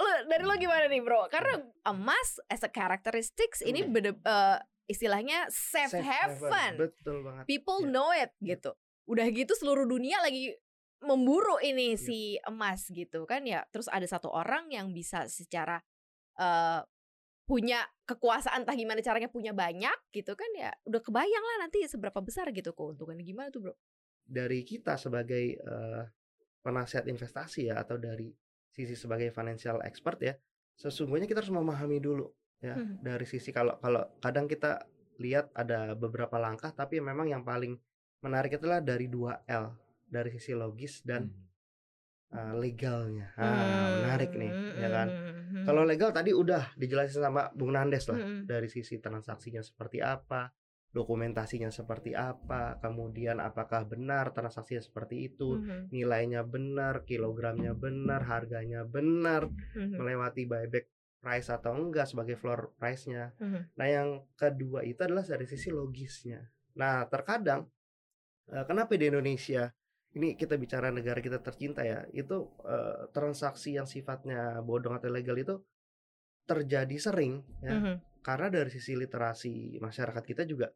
Lo 0.00 0.08
dari 0.24 0.42
lo 0.42 0.54
gimana 0.56 0.88
nih 0.88 1.04
bro? 1.04 1.28
Karena 1.28 1.60
emas 1.84 2.40
as 2.48 2.64
a 2.64 2.70
characteristics 2.72 3.60
ini 3.60 3.84
Hmm. 3.84 3.92
bede, 3.92 4.16
eh, 4.16 4.58
istilahnya 4.88 5.44
safe, 5.52 6.00
Safe 6.00 6.02
haven. 6.02 6.72
Betul 6.80 7.20
banget. 7.20 7.44
People 7.44 7.84
Ya. 7.84 7.88
know 7.92 8.08
it 8.10 8.32
gitu. 8.40 8.72
Udah 9.04 9.28
gitu 9.28 9.52
seluruh 9.52 9.84
dunia 9.84 10.18
lagi 10.18 10.56
memburu 11.00 11.60
ini 11.60 11.94
Iya. 11.94 12.00
si 12.00 12.18
emas 12.42 12.88
gitu 12.88 13.24
kan 13.24 13.44
ya. 13.44 13.60
Terus 13.68 13.86
ada 13.86 14.04
satu 14.04 14.28
orang 14.28 14.72
yang 14.72 14.90
bisa 14.90 15.28
secara 15.28 15.78
eh 16.36 16.80
punya 17.44 17.82
kekuasaan 18.06 18.62
entah 18.62 18.78
gimana 18.78 19.02
caranya 19.02 19.26
punya 19.26 19.50
banyak 19.50 19.98
gitu 20.14 20.32
kan 20.32 20.46
ya. 20.54 20.70
Udah 20.86 21.02
kebayang 21.02 21.44
lah 21.44 21.56
nanti 21.60 21.82
seberapa 21.84 22.22
besar 22.22 22.48
gitu 22.54 22.70
keuntungannya 22.72 23.26
gimana 23.26 23.50
tuh 23.50 23.60
bro? 23.60 23.74
Dari 24.22 24.62
kita 24.62 24.94
sebagai 24.94 25.58
eh, 25.58 26.02
penasihat 26.62 27.10
investasi 27.10 27.68
ya 27.68 27.82
atau 27.82 27.98
dari 27.98 28.30
sisi 28.70 28.94
sebagai 28.94 29.34
financial 29.34 29.82
expert 29.82 30.18
ya, 30.22 30.34
sesungguhnya 30.78 31.26
kita 31.26 31.42
harus 31.42 31.52
memahami 31.52 31.98
dulu 31.98 32.30
ya 32.60 32.76
Hmm. 32.76 33.00
dari 33.00 33.24
sisi 33.24 33.50
kalau 33.50 33.80
kalau 33.80 34.04
kadang 34.20 34.44
kita 34.44 34.84
lihat 35.16 35.48
ada 35.56 35.96
beberapa 35.96 36.36
langkah 36.36 36.72
tapi 36.72 37.00
memang 37.00 37.28
yang 37.28 37.40
paling 37.40 37.76
menarik 38.20 38.56
itulah 38.56 38.84
dari 38.84 39.08
dua 39.08 39.40
L 39.48 39.72
dari 40.04 40.28
sisi 40.32 40.52
logis 40.52 41.00
dan 41.04 41.28
Hmm. 41.28 41.48
eh, 42.30 42.54
legalnya. 42.54 43.34
Ah, 43.34 43.98
menarik 44.06 44.38
nih, 44.38 44.54
ya 44.78 44.86
kan? 44.86 45.08
Hmm. 45.10 45.66
Kalau 45.66 45.82
legal 45.82 46.14
tadi 46.14 46.30
udah 46.30 46.78
dijelasin 46.78 47.26
sama 47.26 47.50
Bung 47.50 47.74
Nandes 47.74 48.06
lah 48.06 48.22
Hmm. 48.22 48.46
dari 48.46 48.70
sisi 48.70 49.02
transaksinya 49.02 49.58
seperti 49.58 49.98
apa, 49.98 50.46
dokumentasinya 50.90 51.70
seperti 51.70 52.18
apa, 52.18 52.82
kemudian 52.82 53.38
apakah 53.38 53.86
benar 53.86 54.34
transaksinya 54.34 54.82
seperti 54.82 55.30
itu, 55.30 55.62
Hmm. 55.62 55.86
nilainya 55.94 56.42
benar, 56.42 57.06
kilogramnya 57.06 57.78
benar, 57.78 58.26
harganya 58.26 58.82
benar, 58.82 59.46
Hmm. 59.46 59.94
melewati 59.94 60.50
buyback 60.50 60.90
price 61.20 61.52
atau 61.52 61.76
enggak 61.76 62.10
sebagai 62.10 62.34
floor 62.34 62.74
price-nya. 62.80 63.30
Hmm. 63.38 63.70
Nah, 63.76 63.86
yang 63.86 64.08
kedua 64.34 64.82
itu 64.82 64.98
adalah 65.04 65.22
dari 65.22 65.46
sisi 65.46 65.70
logisnya. 65.70 66.42
Nah, 66.74 67.06
terkadang 67.06 67.70
eh, 68.50 68.66
kenapa 68.66 68.98
di 68.98 69.06
Indonesia 69.06 69.70
ini 70.10 70.34
kita 70.34 70.58
bicara 70.58 70.90
negara 70.90 71.22
kita 71.22 71.38
tercinta 71.38 71.86
ya, 71.86 72.02
itu 72.10 72.50
eh, 72.66 73.06
transaksi 73.14 73.78
yang 73.78 73.86
sifatnya 73.86 74.58
bodong 74.58 74.98
atau 74.98 75.06
ilegal 75.06 75.38
itu 75.38 75.54
terjadi 76.44 76.96
sering 77.00 77.42
ya. 77.62 77.74
Hmm. 77.76 77.96
Karena 78.20 78.52
dari 78.52 78.68
sisi 78.68 78.92
literasi 78.96 79.80
masyarakat 79.80 80.22
kita 80.24 80.44
juga 80.44 80.68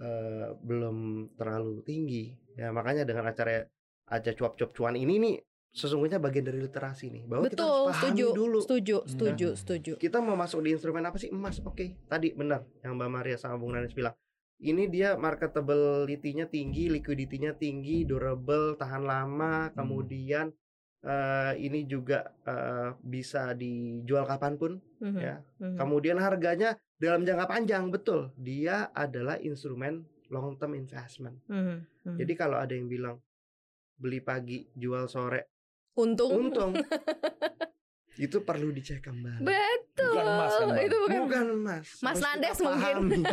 eh, 0.00 0.48
belum 0.52 1.30
terlalu 1.38 1.80
tinggi. 1.86 2.34
Ya, 2.54 2.70
makanya 2.70 3.02
dengan 3.08 3.26
acara 3.30 3.64
aja 4.08 4.30
cuap-cuap 4.36 4.70
cuan 4.76 4.96
ini 5.00 5.16
nih 5.16 5.36
sesungguhnya 5.74 6.22
bagian 6.22 6.46
dari 6.46 6.62
literasi 6.62 7.10
nih 7.10 7.22
bahwa 7.26 7.50
kita 7.50 7.58
Betul, 7.58 7.66
harus 7.66 7.82
pahami 7.90 8.06
setuju, 8.06 8.26
dulu 8.30 8.58
setuju, 8.62 8.96
setuju, 9.10 9.48
Nah. 9.50 9.58
setuju. 9.58 9.92
kita 9.98 10.18
mau 10.22 10.36
masuk 10.38 10.62
di 10.62 10.70
instrumen 10.70 11.02
apa 11.02 11.18
sih 11.18 11.34
emas 11.34 11.58
oke 11.66 12.06
tadi 12.06 12.30
benar 12.30 12.62
yang 12.86 12.94
Mbak 12.94 13.10
Maria 13.10 13.36
sama 13.40 13.58
Bung 13.58 13.74
Nanis 13.74 13.90
bilang 13.90 14.14
ini 14.62 14.86
dia 14.86 15.18
marketability-nya 15.18 16.46
tinggi 16.46 16.86
liquidity-nya 16.94 17.58
tinggi 17.58 18.06
durable 18.06 18.78
tahan 18.78 19.02
lama 19.02 19.74
kemudian 19.74 20.54
eh, 21.04 21.52
ini 21.60 21.84
juga 21.84 22.32
eh, 22.48 22.90
bisa 23.04 23.52
dijual 23.52 24.24
kapan 24.24 24.56
pun 24.56 24.72
Mhm, 25.04 25.20
ya. 25.20 25.36
mhm. 25.60 25.76
kemudian 25.76 26.16
harganya 26.16 26.80
dalam 26.96 27.28
jangka 27.28 27.44
panjang 27.44 27.92
betul 27.92 28.32
dia 28.40 28.88
adalah 28.96 29.36
instrumen 29.36 30.08
long 30.32 30.56
term 30.56 30.72
investment. 30.74 31.36
Mhm, 31.52 31.84
mhm. 32.08 32.16
jadi 32.16 32.32
kalau 32.34 32.56
ada 32.56 32.72
yang 32.72 32.88
bilang 32.88 33.20
beli 34.00 34.18
pagi 34.24 34.64
jual 34.74 35.06
sore. 35.06 35.46
Untung, 35.94 36.50
untung 36.50 36.72
itu 38.16 38.36
perlu 38.40 38.70
dicek 38.70 39.02
kembali 39.02 39.42
betul. 39.42 40.10
Bukan 40.10 40.26
emas 40.28 40.52
kan, 40.52 40.66
Bang? 40.68 40.82
Itu 40.82 40.96
bukan. 41.00 41.18
Bukan 41.26 41.46
mas. 41.58 41.88
Mas 41.98 42.18
Nandes 42.18 42.58
mungkin. 42.58 42.96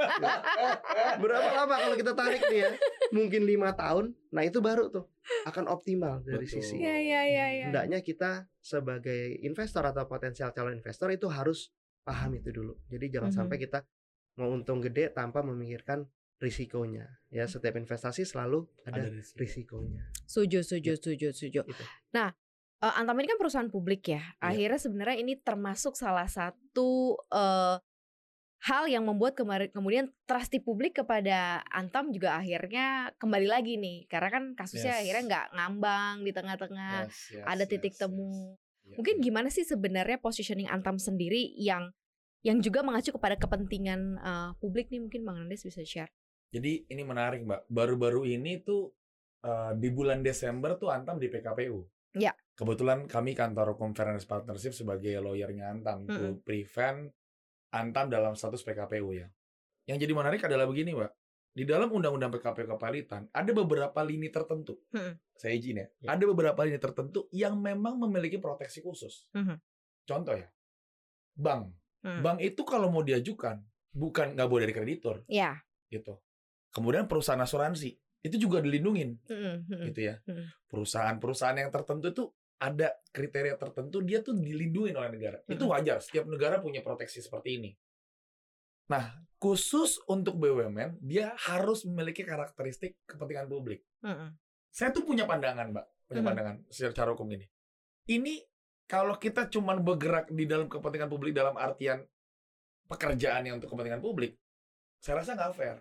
Berapa 1.22 1.48
lama 1.54 1.74
kalau 1.76 1.96
kita 1.96 2.12
tarik 2.14 2.42
nih 2.48 2.58
ya? 2.60 2.70
Mungkin 3.10 3.42
lima 3.44 3.70
tahun. 3.72 4.14
Nah 4.30 4.42
itu 4.42 4.58
baru 4.58 4.88
tuh 4.88 5.06
akan 5.46 5.66
optimal 5.68 6.22
dari 6.22 6.46
Betul. 6.46 6.62
sisi. 6.62 6.76
Iya, 6.78 6.96
iya, 6.96 7.20
iya, 7.22 7.46
iya. 7.52 7.64
Hendaknya 7.70 7.98
kita 8.00 8.46
sebagai 8.58 9.38
investor 9.40 9.84
atau 9.84 10.06
potensial 10.06 10.50
calon 10.50 10.78
investor 10.78 11.10
itu 11.10 11.26
harus 11.30 11.70
paham 12.02 12.34
itu 12.34 12.50
dulu. 12.50 12.74
Jadi 12.88 13.06
jangan 13.10 13.30
Mhm. 13.30 13.38
sampai 13.38 13.56
kita 13.58 13.78
mau 14.36 14.50
untung 14.50 14.80
gede 14.80 15.12
tanpa 15.12 15.42
memikirkan 15.42 16.06
risikonya. 16.40 17.04
Ya 17.28 17.44
setiap 17.44 17.76
investasi 17.76 18.24
selalu 18.24 18.64
ada, 18.82 19.04
Ada 19.04 19.12
risiko. 19.12 19.36
risikonya. 19.38 20.02
Setuju, 20.24 20.58
setuju, 20.64 20.92
setuju, 20.96 21.28
setuju. 21.36 21.60
Gitu. 21.68 21.84
Nah, 22.16 22.32
eh, 22.80 22.94
Antam 22.98 23.16
ini 23.20 23.28
kan 23.28 23.38
perusahaan 23.40 23.70
publik 23.70 24.08
ya. 24.08 24.22
Akhirnya 24.40 24.80
sebenarnya 24.80 25.18
ini 25.20 25.36
termasuk 25.40 25.94
salah 25.96 26.26
satu 26.26 27.20
eh, 27.32 27.76
hal 28.60 28.84
yang 28.92 29.08
membuat 29.08 29.40
kemudian 29.72 30.12
trust 30.28 30.52
di 30.52 30.60
publik 30.60 31.00
kepada 31.00 31.64
Antam 31.72 32.12
juga 32.12 32.36
akhirnya 32.36 33.12
kembali 33.16 33.48
lagi 33.48 33.80
nih. 33.80 34.04
Karena 34.08 34.28
kan 34.28 34.44
kasusnya 34.52 35.00
Yes. 35.00 35.00
akhirnya 35.04 35.22
nggak 35.28 35.46
ngambang 35.56 36.16
di 36.24 36.32
tengah-tengah. 36.36 36.96
Yes, 37.08 37.40
yes, 37.40 37.44
ada 37.48 37.64
titik 37.64 37.94
yes, 37.96 38.00
temu. 38.00 38.56
yes. 38.56 38.68
Iya, 38.80 38.96
Mungkin 39.00 39.14
iya. 39.16 39.22
gimana 39.24 39.48
sih 39.52 39.64
sebenarnya 39.64 40.18
positioning 40.20 40.68
Antam 40.68 40.96
sendiri 41.00 41.52
yang 41.56 41.92
yang 42.40 42.64
juga 42.64 42.80
mengacu 42.80 43.12
kepada 43.12 43.36
kepentingan 43.36 44.00
eh, 44.20 44.50
publik 44.60 44.88
nih 44.92 45.00
mungkin 45.00 45.24
Bang 45.24 45.40
Andes 45.44 45.64
bisa 45.64 45.84
share. 45.84 46.12
Jadi 46.50 46.84
ini 46.90 47.02
menarik 47.04 47.44
Mbak. 47.46 47.70
Baru-baru 47.70 48.28
ini 48.28 48.60
tuh 48.60 48.92
eh, 49.44 49.72
di 49.76 49.88
bulan 49.88 50.20
Desember 50.20 50.76
tuh 50.76 50.92
Antam 50.92 51.16
di 51.16 51.28
PKPU. 51.32 51.80
Ya. 52.16 52.34
Kebetulan 52.58 53.06
kami 53.06 53.32
kantor 53.32 53.78
Conference 53.78 54.26
Partnership 54.28 54.74
sebagai 54.76 55.14
lawyernya 55.22 55.70
Antam 55.70 56.04
to 56.04 56.42
prevent 56.44 57.08
Antam 57.70 58.10
dalam 58.10 58.34
status 58.34 58.60
PKPU 58.66 59.14
ya. 59.14 59.30
Yang 59.86 60.06
jadi 60.06 60.12
menarik 60.12 60.42
adalah 60.44 60.66
begini 60.66 60.92
Mbak. 60.92 61.12
Di 61.50 61.66
dalam 61.66 61.90
Undang-Undang 61.90 62.30
PKPU 62.38 62.78
Kepalitan 62.78 63.26
ada 63.30 63.50
beberapa 63.50 64.00
lini 64.06 64.30
tertentu. 64.30 64.78
Mm-mm. 64.94 65.18
Saya 65.34 65.54
izin 65.56 65.82
ya. 65.82 65.86
Ya. 66.02 66.08
Ada 66.14 66.24
beberapa 66.30 66.60
lini 66.62 66.78
tertentu 66.78 67.26
yang 67.34 67.58
memang 67.58 67.98
memiliki 67.98 68.38
proteksi 68.38 68.82
khusus. 68.82 69.26
Mhm. 69.34 69.56
Contoh 70.06 70.34
ya. 70.38 70.46
Bank. 71.34 71.74
Hmm. 72.02 72.22
Bank 72.22 72.38
itu 72.42 72.62
kalau 72.62 72.88
mau 72.92 73.02
diajukan 73.02 73.60
bukan 73.90 74.38
nggak 74.38 74.48
boleh 74.48 74.64
dari 74.68 74.74
kreditur 74.76 75.22
Ya. 75.26 75.58
gitu. 75.90 76.18
Kemudian 76.70 77.10
perusahaan 77.10 77.40
asuransi 77.40 77.98
itu 78.20 78.36
juga 78.36 78.60
dilindungin 78.60 79.16
mm-mm. 79.24 79.88
gitu 79.92 80.00
ya. 80.12 80.20
Perusahaan-perusahaan 80.68 81.56
yang 81.56 81.72
tertentu 81.72 82.06
itu 82.12 82.24
ada 82.60 82.92
kriteria 83.08 83.56
tertentu 83.56 84.04
dia 84.04 84.20
tuh 84.20 84.36
dilindungi 84.36 84.92
oleh 84.92 85.08
negara. 85.08 85.40
Itu 85.48 85.64
Mm-mm. 85.64 85.72
wajar. 85.72 86.04
Setiap 86.04 86.28
negara 86.28 86.60
punya 86.60 86.84
proteksi 86.84 87.24
seperti 87.24 87.56
ini. 87.56 87.70
Nah, 88.92 89.08
khusus 89.40 90.02
untuk 90.10 90.36
BUMN 90.36 91.00
dia 91.00 91.32
harus 91.48 91.88
memiliki 91.88 92.26
karakteristik 92.26 93.00
kepentingan 93.08 93.48
publik. 93.48 93.80
Mm-mm. 94.04 94.36
Saya 94.68 94.92
tuh 94.92 95.02
punya 95.08 95.24
pandangan, 95.24 95.72
Mbak. 95.72 95.86
Punya 96.10 96.22
Mhm. 96.22 96.28
pandangan 96.28 96.56
secara 96.68 97.10
hukum 97.14 97.30
ini. 97.32 97.46
Ini 98.10 98.34
kalau 98.90 99.14
kita 99.16 99.46
cuman 99.46 99.80
bergerak 99.80 100.28
di 100.34 100.44
dalam 100.44 100.66
kepentingan 100.66 101.06
publik 101.06 101.30
dalam 101.32 101.54
artian 101.54 102.02
pekerjaan 102.90 103.46
yang 103.46 103.62
untuk 103.62 103.70
kepentingan 103.70 104.02
publik, 104.02 104.34
saya 104.98 105.22
rasa 105.22 105.38
nggak 105.38 105.54
fair. 105.54 105.78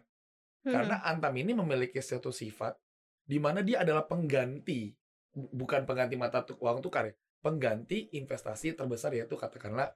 Karena 0.60 1.00
Antam 1.02 1.34
ini 1.40 1.56
memiliki 1.56 2.04
suatu 2.04 2.30
sifat 2.30 2.76
di 3.24 3.40
mana 3.40 3.64
dia 3.64 3.82
adalah 3.82 4.04
pengganti, 4.04 4.92
bu- 5.32 5.52
bukan 5.56 5.86
pengganti 5.88 6.20
mata 6.20 6.44
uang 6.44 6.84
tukar 6.84 7.08
ya, 7.08 7.14
pengganti 7.40 8.12
investasi 8.14 8.76
terbesar 8.76 9.16
yaitu 9.16 9.40
katakanlah 9.40 9.88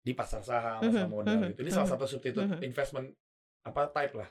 di 0.00 0.16
pasar 0.16 0.40
saham, 0.40 0.80
pasar 0.80 1.04
Mhm, 1.04 1.12
modal 1.12 1.36
mhm, 1.36 1.48
gitu. 1.52 1.60
Ini 1.66 1.70
salah 1.70 1.84
mhm, 1.84 1.94
satu 1.98 2.06
substitute 2.08 2.48
mhm. 2.48 2.64
investment 2.64 3.06
apa 3.60 3.92
type 3.92 4.14
lah. 4.16 4.30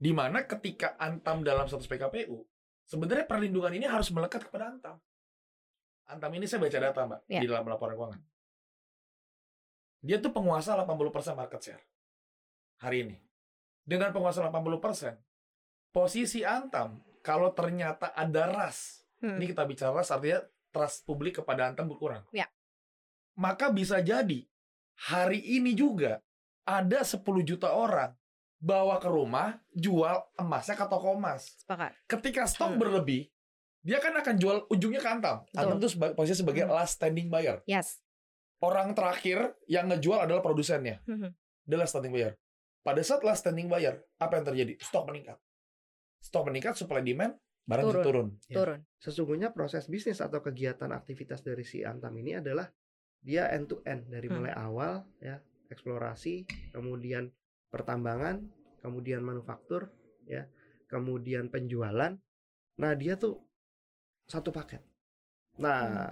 Di 0.00 0.10
mana 0.14 0.46
ketika 0.46 0.94
Antam 0.96 1.42
dalam 1.42 1.66
status 1.66 1.90
PKPU, 1.90 2.38
sebenarnya 2.86 3.26
perlindungan 3.26 3.74
ini 3.74 3.84
harus 3.90 4.08
melekat 4.14 4.46
kepada 4.46 4.70
Antam. 4.70 4.96
Antam 6.06 6.30
ini 6.34 6.46
saya 6.46 6.62
baca 6.62 6.78
data, 6.78 7.00
Mbak, 7.06 7.20
Ya. 7.26 7.40
di 7.42 7.46
dalam 7.50 7.66
laporan 7.66 7.98
keuangan. 7.98 8.22
Dia 10.00 10.16
tuh 10.16 10.32
penguasa 10.32 10.72
80% 10.78 11.36
market 11.36 11.60
share 11.60 11.82
hari 12.80 13.04
ini. 13.04 13.16
Dengan 13.90 14.14
penguasa 14.14 14.46
80%, 14.46 15.18
posisi 15.90 16.46
Antam 16.46 17.02
kalau 17.20 17.50
ternyata 17.50 18.14
ada 18.14 18.46
ras, 18.46 19.02
Hmm. 19.18 19.36
ini 19.36 19.50
kita 19.50 19.66
bicara 19.66 19.90
ras 19.92 20.08
artinya 20.08 20.40
trust 20.70 21.02
publik 21.02 21.42
kepada 21.42 21.66
Antam 21.66 21.90
berkurang. 21.90 22.22
Ya. 22.30 22.46
Maka 23.34 23.68
bisa 23.68 23.98
jadi 23.98 24.46
hari 25.10 25.42
ini 25.42 25.74
juga 25.74 26.22
ada 26.62 27.02
10 27.02 27.42
juta 27.42 27.74
orang 27.74 28.14
bawa 28.56 28.96
ke 28.96 29.08
rumah, 29.08 29.58
jual 29.72 30.14
emasnya 30.36 30.76
ke 30.76 30.86
toko 30.86 31.16
emas. 31.16 31.50
Sepakat. 31.60 31.92
Ketika 32.06 32.46
stok 32.46 32.76
Hmm. 32.76 32.80
berlebih, 32.80 33.26
dia 33.80 33.98
kan 33.98 34.14
akan 34.14 34.36
jual 34.36 34.68
ujungnya 34.68 35.00
ke 35.00 35.08
Antam. 35.08 35.42
Antam 35.50 35.80
itu 35.80 35.90
seba- 35.90 36.14
posisi 36.14 36.40
sebagai 36.40 36.64
Hmm. 36.64 36.72
last 36.72 36.96
standing 36.96 37.26
buyer. 37.26 37.60
Yes. 37.66 37.98
Orang 38.60 38.92
terakhir 38.92 39.56
yang 39.66 39.88
ngejual 39.88 40.20
adalah 40.20 40.40
produsennya. 40.40 41.00
Dia 41.64 41.76
last 41.76 41.96
standing 41.96 42.12
buyer. 42.12 42.36
Pada 42.80 43.04
saat 43.04 43.20
last 43.20 43.44
standing 43.44 43.68
buyer, 43.68 44.00
apa 44.16 44.40
yang 44.40 44.44
terjadi? 44.48 44.72
Stok 44.80 45.12
meningkat. 45.12 45.36
Stok 46.20 46.48
meningkat, 46.48 46.76
supply 46.76 47.04
demand, 47.04 47.36
barang 47.68 47.84
Turun. 47.86 48.04
turun. 48.04 48.04
turun. 48.04 48.28
Ya. 48.48 48.56
Turun. 48.56 48.80
Sesungguhnya 49.00 49.48
proses 49.52 49.84
bisnis 49.86 50.20
atau 50.20 50.40
kegiatan 50.40 50.88
aktivitas 50.90 51.44
dari 51.44 51.64
si 51.64 51.84
Antam 51.84 52.16
ini 52.16 52.40
adalah 52.40 52.68
dia 53.20 53.52
end 53.52 53.68
to 53.68 53.84
end 53.84 54.08
dari 54.08 54.28
Hmm. 54.28 54.40
mulai 54.40 54.54
awal 54.56 55.04
ya 55.20 55.36
eksplorasi, 55.68 56.48
kemudian 56.72 57.28
pertambangan, 57.68 58.42
kemudian 58.80 59.20
manufaktur, 59.22 59.92
ya, 60.24 60.48
kemudian 60.88 61.46
penjualan. 61.46 62.16
Nah 62.80 62.92
dia 62.96 63.14
tuh 63.14 63.38
satu 64.24 64.50
paket. 64.50 64.80
Nah 65.60 66.10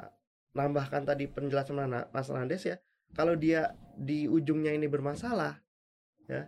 nambahkan 0.53 1.09
tadi 1.09 1.27
penjelasan 1.27 1.75
Mana- 1.75 2.07
Mas 2.13 2.29
Nandes 2.29 2.63
ya, 2.63 2.77
kalau 3.17 3.35
dia 3.35 3.73
di 3.97 4.29
ujungnya 4.29 4.71
ini 4.71 4.87
bermasalah, 4.87 5.59
ya, 6.29 6.47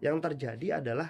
yang 0.00 0.18
terjadi 0.18 0.80
adalah 0.80 1.08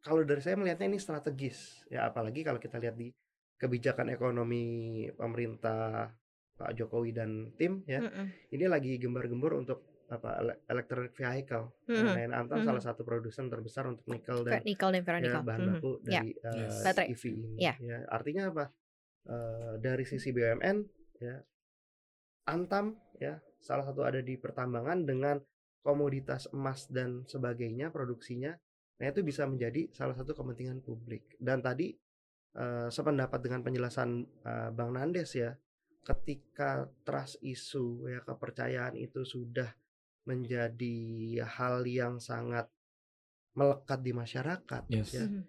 kalau 0.00 0.20
dari 0.20 0.40
saya 0.40 0.56
melihatnya 0.56 0.88
ini 0.88 1.00
strategis 1.00 1.84
ya 1.88 2.08
apalagi 2.08 2.44
kalau 2.44 2.60
kita 2.60 2.76
lihat 2.76 2.96
di 2.96 3.08
kebijakan 3.56 4.12
ekonomi 4.12 4.64
pemerintah 5.12 6.12
Pak 6.54 6.70
Jokowi 6.74 7.10
dan 7.10 7.30
tim 7.56 7.82
ya 7.84 8.04
Mm-mm. 8.04 8.26
ini 8.52 8.64
lagi 8.68 8.96
gembar-gembor 8.96 9.56
untuk 9.56 9.80
apa 10.04 10.36
ele- 10.36 10.60
electric 10.68 11.16
vehicle 11.16 11.72
Mhm. 11.88 12.28
nah, 12.28 12.38
Antam 12.38 12.60
Mhm. 12.60 12.66
salah 12.68 12.82
satu 12.84 13.00
produsen 13.02 13.48
terbesar 13.48 13.88
untuk 13.88 14.04
nikel 14.06 14.44
dan 14.44 14.60
Nikel 14.60 14.92
dan 14.92 15.02
ya, 15.24 15.40
bahan 15.40 15.60
baku 15.72 15.90
Ya. 16.04 16.20
dari 16.20 16.36
eh, 16.36 16.56
Yes. 16.60 16.84
Baterai. 16.84 17.08
EV 17.08 17.22
ini 17.32 17.50
Ya. 17.58 17.74
ya 17.80 17.98
artinya 18.08 18.48
apa 18.48 18.64
Eh, 19.24 19.80
dari 19.80 20.04
sisi 20.04 20.36
BUMN 20.36 20.84
ya 21.16 21.40
Antam 22.44 22.92
ya 23.16 23.40
salah 23.56 23.80
satu 23.80 24.04
ada 24.04 24.20
di 24.20 24.36
pertambangan 24.36 25.00
dengan 25.00 25.40
komoditas 25.84 26.48
emas 26.50 26.88
dan 26.88 27.28
sebagainya 27.28 27.92
produksinya 27.92 28.56
nah 28.96 29.06
itu 29.06 29.20
bisa 29.20 29.44
menjadi 29.44 29.92
salah 29.92 30.16
satu 30.16 30.32
kepentingan 30.32 30.80
publik 30.80 31.36
dan 31.36 31.60
tadi 31.60 31.92
eh, 32.54 32.88
sependapat 32.88 33.38
dengan 33.38 33.60
penjelasan 33.60 34.10
eh, 34.24 34.70
Bang 34.72 34.96
Nandes 34.96 35.36
ya 35.36 35.52
ketika 36.00 36.88
trust 37.04 37.36
isu 37.40 38.08
ya 38.08 38.20
kepercayaan 38.20 38.96
itu 38.96 39.24
sudah 39.24 39.68
menjadi 40.24 40.96
hal 41.44 41.84
yang 41.84 42.16
sangat 42.16 42.64
melekat 43.54 44.00
di 44.00 44.12
masyarakat 44.12 44.82
Yes. 44.88 45.12
ya 45.12 45.24
Mhm. 45.28 45.42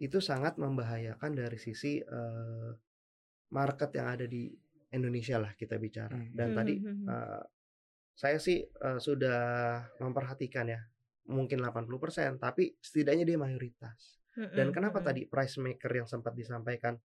itu 0.00 0.18
sangat 0.18 0.56
membahayakan 0.56 1.34
dari 1.34 1.58
sisi 1.58 1.98
eh, 1.98 2.70
market 3.50 3.90
yang 3.92 4.06
ada 4.14 4.24
di 4.24 4.48
Indonesia 4.90 5.38
lah 5.38 5.54
kita 5.54 5.76
bicara. 5.76 6.14
Hmm. 6.14 6.30
Dan 6.30 6.48
tadi 6.54 6.74
Mhm. 6.78 7.06
Saya 8.20 8.36
sih 8.36 8.60
eh, 8.60 9.00
sudah 9.00 9.40
memperhatikan 9.96 10.68
ya, 10.68 10.80
mungkin 11.32 11.64
80%, 11.64 12.36
tapi 12.36 12.76
setidaknya 12.76 13.24
dia 13.24 13.40
mayoritas. 13.40 14.20
Dan 14.36 14.70
Mhm. 14.70 14.74
kenapa 14.76 15.00
tadi 15.00 15.24
price 15.24 15.56
maker 15.56 16.04
yang 16.04 16.04
sempat 16.04 16.36
disampaikan 16.36 17.00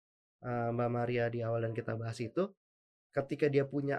eh, 0.45 0.69
Mbak 0.75 0.89
Maria 0.91 1.25
di 1.31 1.39
awal 1.41 1.63
dan 1.65 1.73
kita 1.73 1.95
bahas 1.95 2.19
itu, 2.19 2.43
ketika 3.09 3.47
dia 3.47 3.63
punya 3.65 3.97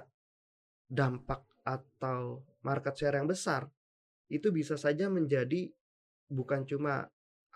dampak 0.87 1.43
atau 1.67 2.45
market 2.63 2.95
share 2.95 3.19
yang 3.19 3.27
besar, 3.27 3.67
itu 4.31 4.55
bisa 4.55 4.79
saja 4.79 5.11
menjadi 5.11 5.67
bukan 6.31 6.63
cuma 6.69 7.09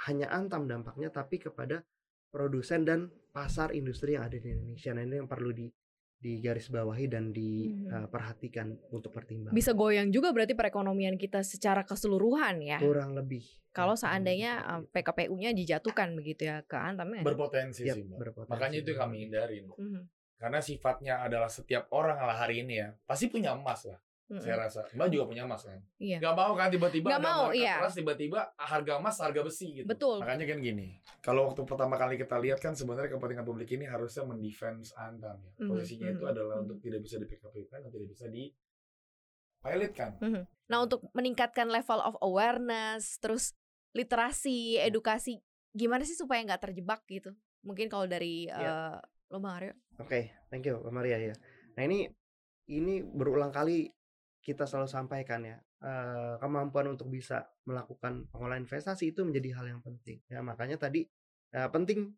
hanya 0.09 0.33
antam 0.33 0.67
dampaknya, 0.67 1.13
tapi 1.13 1.39
kepada 1.39 1.85
produsen 2.33 2.83
dan 2.83 3.13
pasar 3.31 3.71
industri 3.77 4.19
yang 4.19 4.27
ada 4.27 4.41
di 4.41 4.49
Indonesia. 4.51 4.91
Nah 4.91 5.05
ini 5.07 5.15
yang 5.23 5.31
perlu 5.31 5.55
di 5.55 5.71
digarisbawahi 6.21 7.09
dan 7.09 7.33
diperhatikan 7.33 8.77
untuk 8.93 9.09
pertimbangan. 9.11 9.57
bisa 9.57 9.73
goyang 9.73 10.13
juga 10.13 10.31
berarti 10.31 10.53
perekonomian 10.53 11.17
kita 11.17 11.41
secara 11.41 11.83
keseluruhan 11.83 12.61
ya. 12.61 12.77
kurang 12.79 13.17
lebih. 13.17 13.41
Kalau 13.73 13.95
Ya, 13.97 14.03
seandainya 14.05 14.53
lebih 14.61 14.77
eh, 14.85 14.93
PKPU-nya 14.93 15.51
dijatuhkan 15.57 16.13
begitu 16.13 16.45
ya 16.45 16.61
ke 16.67 16.77
Antam 16.77 17.15
ya. 17.15 17.23
Berpotensi 17.23 17.87
Yap, 17.87 17.97
sih, 17.97 18.03
Mbak. 18.05 18.19
berpotensi. 18.19 18.53
Makanya 18.53 18.77
itu 18.83 18.93
kami 18.93 19.17
hindarin. 19.25 19.65
Mhm. 19.73 20.03
Karena 20.41 20.61
sifatnya 20.61 21.15
adalah 21.21 21.49
setiap 21.49 21.89
orang 21.93 22.17
lah 22.17 22.37
hari 22.37 22.65
ini 22.65 22.81
ya, 22.81 22.93
pasti 23.05 23.29
punya 23.29 23.53
emas 23.53 23.85
lah. 23.85 24.01
Mhm. 24.31 24.43
Saya 24.47 24.57
rasa. 24.63 24.81
Mbak 24.95 25.09
juga 25.11 25.25
punya 25.27 25.43
emas 25.43 25.67
kan? 25.67 25.83
Iya. 25.99 26.23
Gak 26.23 26.35
mau 26.39 26.55
kan 26.55 26.71
tiba-tiba 26.71 27.11
ada 27.11 27.19
mau, 27.19 27.51
iya. 27.51 27.83
keras, 27.83 27.99
tiba-tiba 27.99 28.55
harga 28.55 28.93
emas 29.03 29.19
harga 29.19 29.43
besi 29.43 29.83
gitu. 29.83 29.87
Betul. 29.91 30.23
Makanya 30.23 30.47
kan 30.47 30.59
gini, 30.63 31.03
kalau 31.19 31.51
waktu 31.51 31.67
pertama 31.67 31.99
kali 31.99 32.15
kita 32.15 32.39
lihat 32.39 32.63
kan 32.63 32.79
sebenarnya 32.79 33.11
kepentingan 33.11 33.43
publik 33.43 33.75
ini 33.75 33.91
harusnya 33.91 34.23
mendefense 34.23 34.95
Antam 34.95 35.43
ya. 35.43 35.53
Mhm, 35.59 35.67
Posisinya 35.67 36.09
itu 36.15 36.23
mhm, 36.23 36.31
adalah 36.31 36.57
mhm. 36.63 36.65
untuk 36.71 36.79
tidak 36.79 37.01
bisa 37.03 37.19
di 37.19 37.27
PKP 37.27 37.57
kan 37.67 37.83
dan 37.83 37.91
tidak 37.91 38.09
bisa 38.15 38.27
di 38.31 38.55
pilot 39.61 39.93
kan. 39.99 40.13
Mhm. 40.23 40.43
Nah, 40.71 40.79
untuk 40.87 41.03
meningkatkan 41.11 41.67
level 41.67 41.99
of 41.99 42.15
awareness, 42.23 43.19
terus 43.19 43.59
literasi, 43.91 44.79
edukasi, 44.79 45.43
gimana 45.75 46.07
sih 46.07 46.15
supaya 46.15 46.39
nggak 46.47 46.71
terjebak 46.71 47.03
gitu? 47.11 47.35
Mungkin 47.67 47.91
kalau 47.91 48.07
dari 48.07 48.47
Iya. 48.47 48.95
eh, 48.95 49.35
lo 49.35 49.43
Bang 49.43 49.59
Aryo. 49.59 49.75
Oke, 49.99 50.31
thank 50.49 50.63
you 50.65 50.79
Mbak 50.79 50.95
Maria 50.95 51.19
ya. 51.19 51.35
Nah 51.75 51.83
ini 51.83 52.07
ini 52.71 53.03
berulang 53.03 53.51
kali 53.51 53.91
kita 54.41 54.65
selalu 54.65 54.89
sampaikan 54.89 55.41
ya 55.45 55.57
eh, 55.81 56.35
kemampuan 56.39 56.89
untuk 56.89 57.09
bisa 57.09 57.45
melakukan 57.65 58.25
pengolahan 58.29 58.65
investasi 58.65 59.13
itu 59.13 59.21
menjadi 59.23 59.61
hal 59.61 59.67
yang 59.69 59.81
penting 59.81 60.21
ya 60.27 60.41
makanya 60.41 60.81
tadi 60.81 61.05
eh, 61.53 61.69
penting 61.69 62.09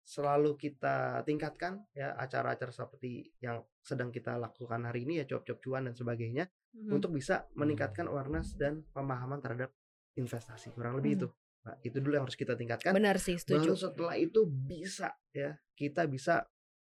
selalu 0.00 0.56
kita 0.56 1.22
tingkatkan 1.22 1.86
ya 1.94 2.16
acara-acara 2.18 2.74
seperti 2.74 3.30
yang 3.38 3.62
sedang 3.78 4.10
kita 4.10 4.34
lakukan 4.34 4.82
hari 4.82 5.06
ini 5.06 5.22
ya 5.22 5.24
cuap-cuap 5.24 5.58
cuan 5.60 5.82
dan 5.86 5.94
sebagainya 5.94 6.50
Mhm. 6.70 6.90
untuk 6.94 7.10
bisa 7.14 7.50
meningkatkan 7.54 8.06
awareness 8.06 8.54
dan 8.54 8.82
pemahaman 8.90 9.38
terhadap 9.38 9.70
investasi 10.14 10.70
kurang 10.70 10.98
lebih 10.98 11.14
Mhm. 11.14 11.18
itu. 11.18 11.28
Nah, 11.60 11.74
itu 11.82 11.98
dulu 11.98 12.14
yang 12.14 12.24
harus 12.24 12.38
kita 12.38 12.54
tingkatkan 12.54 12.94
Benar 12.94 13.18
sih, 13.18 13.36
baru 13.36 13.74
setuju. 13.74 13.90
setelah 13.90 14.16
itu 14.16 14.40
bisa 14.46 15.12
ya 15.30 15.58
kita 15.74 16.06
bisa 16.06 16.46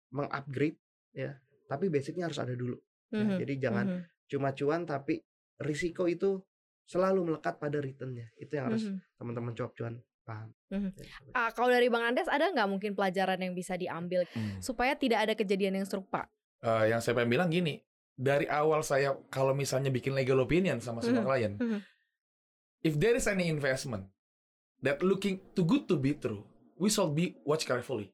mengupgrade 0.10 0.78
ya 1.12 1.34
tapi 1.65 1.88
basicnya 1.88 2.28
harus 2.30 2.38
ada 2.38 2.54
dulu 2.54 2.78
ya. 3.10 3.24
Mhm. 3.24 3.38
jadi 3.39 3.54
jangan 3.60 3.86
Mhm. 3.89 4.02
Cuma 4.30 4.54
cuan 4.54 4.86
tapi 4.86 5.26
risiko 5.58 6.06
itu 6.06 6.39
selalu 6.86 7.26
melekat 7.28 7.58
pada 7.58 7.78
returnnya 7.78 8.30
itu 8.36 8.54
yang 8.54 8.70
harus 8.70 8.86
Mhm. 8.86 8.98
teman-teman 9.18 9.54
cuap 9.54 9.74
cuan 9.74 9.94
paham 10.24 10.50
seperti- 10.68 11.10
Ah, 11.34 11.50
kalau 11.50 11.68
dari 11.68 11.89
Bang 11.89 12.06
Andes 12.06 12.26
ada 12.26 12.48
nggak 12.48 12.70
mungkin 12.70 12.94
pelajaran 12.94 13.38
yang 13.39 13.52
bisa 13.52 13.74
diambil 13.74 14.30
supaya 14.60 14.94
tidak 14.94 15.26
ada 15.26 15.34
kejadian 15.34 15.82
yang 15.82 15.86
serupa? 15.86 16.30
Eh, 16.62 16.94
yang 16.94 17.02
saya 17.02 17.15
pengen 17.15 17.34
bilang 17.34 17.50
gini, 17.50 17.82
dari 18.13 18.46
awal 18.46 18.82
saya 18.82 19.18
kalau 19.28 19.52
misalnya 19.52 19.89
bikin 19.89 20.13
legal 20.13 20.38
opinion 20.38 20.78
sama 20.78 21.02
semua 21.02 21.22
Mhm. 21.22 21.28
klien, 21.28 21.54
Mhm. 21.56 21.80
if 22.84 22.94
there 22.96 23.13
is 23.13 23.26
any 23.26 23.48
investment 23.48 24.06
that 24.80 25.02
looking 25.02 25.42
too 25.52 25.63
good 25.63 25.84
to 25.84 25.96
be 25.96 26.13
true, 26.13 26.46
we 26.76 26.88
should 26.88 27.12
be 27.12 27.34
watch 27.42 27.63
carefully. 27.63 28.13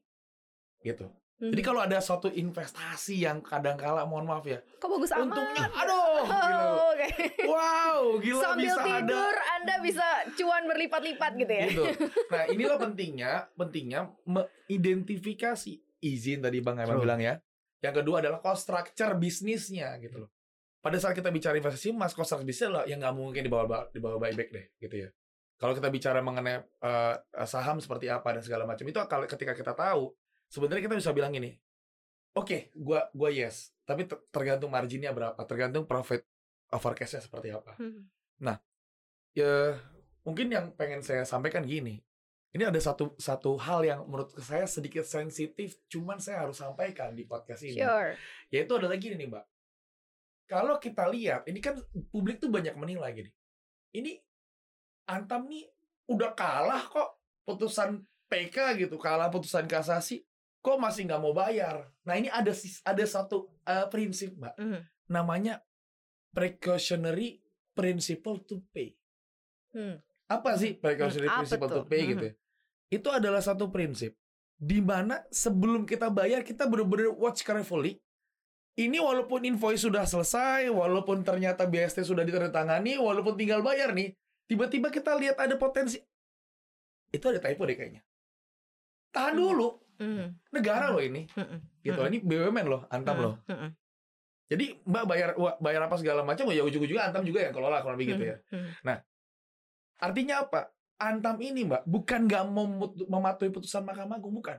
Gitu. 0.80 1.04
Jadi 1.36 1.60
Mhm. 1.60 1.68
kalau 1.68 1.84
ada 1.84 2.00
suatu 2.00 2.32
investasi 2.32 3.20
yang 3.20 3.44
kadang 3.44 3.76
kala 3.76 4.08
mohon 4.08 4.24
maaf 4.24 4.40
ya, 4.42 4.56
kok 4.80 4.88
bagus 4.88 5.12
amat? 5.12 5.20
untungnya 5.20 5.68
aduh, 5.68 6.24
gila. 6.24 6.64
Oh, 6.64 6.88
oke. 6.88 7.08
wow, 7.44 8.00
gila 8.16 8.40
Sambil 8.40 8.64
bisa 8.64 8.80
ada 8.80 8.88
tidur 8.88 9.34
Anda 9.52 9.74
bisa 9.84 10.06
cuan 10.32 10.64
berlipat-lipat 10.64 11.32
gitu 11.36 11.52
ya. 11.52 11.66
gitu. 11.68 11.84
Nah, 12.32 12.42
inilah 12.48 12.78
pentingnya, 12.80 13.32
pentingnya 13.52 14.00
mengidentifikasi 14.24 15.72
izin 16.00 16.40
tadi 16.40 16.58
Bang 16.64 16.80
Betul. 16.80 17.04
bilang 17.04 17.20
ya. 17.20 17.36
Yang 17.84 17.94
kedua 18.00 18.24
adalah 18.24 18.40
cost 18.40 18.64
structure 18.64 19.12
bisnisnya 19.14 19.92
gitu 20.00 20.24
loh. 20.24 20.30
Pada 20.80 20.96
saat 20.96 21.12
kita 21.12 21.28
bicara 21.28 21.60
investasi 21.60 21.92
emas, 21.92 22.16
cost 22.16 22.32
structure 22.32 22.48
bisnisnya 22.48 22.80
lah 22.80 22.84
yang 22.88 23.04
nggak 23.04 23.12
mungkin 23.12 23.44
dibawa 23.44 23.92
dibawa 23.92 24.16
buyback 24.16 24.48
deh 24.48 24.66
gitu 24.80 25.04
ya. 25.04 25.08
Kalau 25.56 25.72
kita 25.72 25.88
bicara 25.88 26.20
mengenai 26.20 26.64
eh, 26.64 27.14
saham 27.44 27.76
seperti 27.76 28.08
apa 28.08 28.32
dan 28.32 28.40
segala 28.40 28.64
macam 28.64 28.84
itu 28.84 28.96
kalau 29.04 29.28
ketika 29.28 29.52
kita 29.52 29.72
tahu, 29.72 30.12
sebenarnya 30.56 30.88
kita 30.88 30.96
bisa 30.96 31.12
bilang 31.12 31.36
ini. 31.36 31.52
Oke, 32.32 32.72
gua 32.72 33.12
gua 33.12 33.28
yes, 33.28 33.76
tapi 33.84 34.08
ter- 34.08 34.24
tergantung 34.32 34.72
marginnya 34.72 35.12
berapa, 35.12 35.36
tergantung 35.44 35.84
profit 35.84 36.24
over 36.72 36.96
cash-nya 36.96 37.20
seperti 37.20 37.52
apa 37.52 37.76
Mhm. 37.76 38.02
ya 39.36 39.76
mungkin 40.24 40.48
yang 40.48 40.72
pengen 40.72 41.04
saya 41.04 41.28
sampaikan 41.28 41.62
gini. 41.62 42.00
Ini 42.56 42.72
ada 42.72 42.80
satu 42.80 43.12
satu 43.20 43.60
hal 43.60 43.84
yang 43.84 44.00
menurut 44.08 44.32
saya 44.40 44.64
sedikit 44.64 45.04
sensitif, 45.04 45.76
cuman 45.92 46.16
saya 46.16 46.40
harus 46.48 46.56
sampaikan 46.56 47.12
di 47.12 47.28
podcast 47.28 47.60
ini. 47.68 47.76
Sure. 47.84 48.16
Yaitu 48.48 48.72
adalah 48.72 48.96
gini 48.96 49.12
nih, 49.20 49.28
Mbak. 49.28 49.44
Kalau 50.48 50.80
kita 50.80 51.04
lihat, 51.12 51.44
ini 51.52 51.60
kan 51.60 51.76
publik 52.08 52.40
tuh 52.40 52.48
banyak 52.48 52.72
menilai 52.78 53.12
gini. 53.12 53.30
Ini 53.92 54.12
Antam 55.06 55.46
nih 55.46 55.68
udah 56.10 56.32
kalah 56.34 56.82
kok 56.90 57.20
putusan 57.46 58.02
PK 58.26 58.74
gitu, 58.82 58.96
kalah 58.98 59.30
putusan 59.30 59.70
kasasi, 59.70 60.24
kok 60.66 60.82
masih 60.82 61.06
nggak 61.06 61.22
mau 61.22 61.30
bayar. 61.30 61.86
Nah 62.02 62.18
ini 62.18 62.26
ada 62.26 62.50
ada 62.82 63.04
satu 63.06 63.54
eh, 63.62 63.86
prinsip, 63.86 64.34
Mbak 64.34 64.54
Mhm. 64.58 64.80
namanya 65.14 65.62
precautionary 66.34 67.38
principle 67.70 68.42
to 68.42 68.66
pay. 68.74 68.90
Hmm. 69.70 70.02
Apa 70.26 70.58
sih 70.58 70.74
precautionary 70.74 71.30
apa 71.30 71.46
principle 71.46 71.70
to 71.70 71.82
pay 71.86 72.02
Mhm. 72.02 72.10
gitu 72.10 72.24
ya? 72.26 72.34
Itu 72.90 73.08
adalah 73.14 73.38
satu 73.38 73.70
prinsip 73.70 74.18
di 74.58 74.82
mana 74.82 75.22
sebelum 75.30 75.86
kita 75.86 76.10
bayar 76.10 76.42
kita 76.42 76.66
benar-benar 76.66 77.14
watch 77.14 77.46
carefully. 77.46 78.02
Ini 78.76 79.00
walaupun 79.00 79.46
invoice 79.48 79.88
sudah 79.88 80.04
selesai, 80.04 80.68
walaupun 80.68 81.24
ternyata 81.24 81.64
BST 81.64 82.04
sudah 82.04 82.26
ditandatangani, 82.28 83.00
walaupun 83.00 83.32
tinggal 83.32 83.64
bayar 83.64 83.96
nih, 83.96 84.12
tiba-tiba 84.44 84.92
kita 84.92 85.16
lihat 85.16 85.40
ada 85.40 85.56
potensi 85.56 85.96
itu 87.08 87.24
ada 87.24 87.40
typo 87.40 87.64
deh 87.64 87.72
kayaknya. 87.72 88.04
Tahan 89.16 89.32
Hmm. 89.32 89.40
dulu, 89.40 89.68
Hmm. 89.96 90.36
negara 90.52 90.92
loh 90.92 91.00
ini. 91.00 91.26
Hmm. 91.32 91.60
Gitu, 91.82 92.00
Hmm. 92.00 92.10
ini 92.12 92.18
BUMN 92.20 92.66
loh, 92.68 92.82
Antam 92.92 93.16
Hmm. 93.16 93.24
loh. 93.24 93.34
Hmm. 93.48 93.70
Jadi 94.46 94.78
Mbak 94.86 95.04
bayar 95.10 95.28
bayar 95.58 95.80
apa 95.90 95.96
segala 95.98 96.22
macam 96.22 96.46
ya 96.54 96.62
ujung-ujungnya 96.62 97.10
Antam 97.10 97.26
juga 97.26 97.42
yang 97.42 97.54
kelola 97.56 97.82
kurang 97.82 97.98
lebih 97.98 98.14
gitu 98.14 98.24
ya. 98.30 98.36
Hmm. 98.54 99.02
Artinya 99.98 100.46
apa? 100.46 100.70
Antam 100.96 101.36
ini 101.42 101.66
Mbak 101.66 101.82
bukan 101.84 102.20
nggak 102.24 102.44
mau 102.48 102.64
mematuhi 102.88 103.50
putusan 103.52 103.84
Mahkamah 103.84 104.16
Agung 104.16 104.32
bukan. 104.32 104.56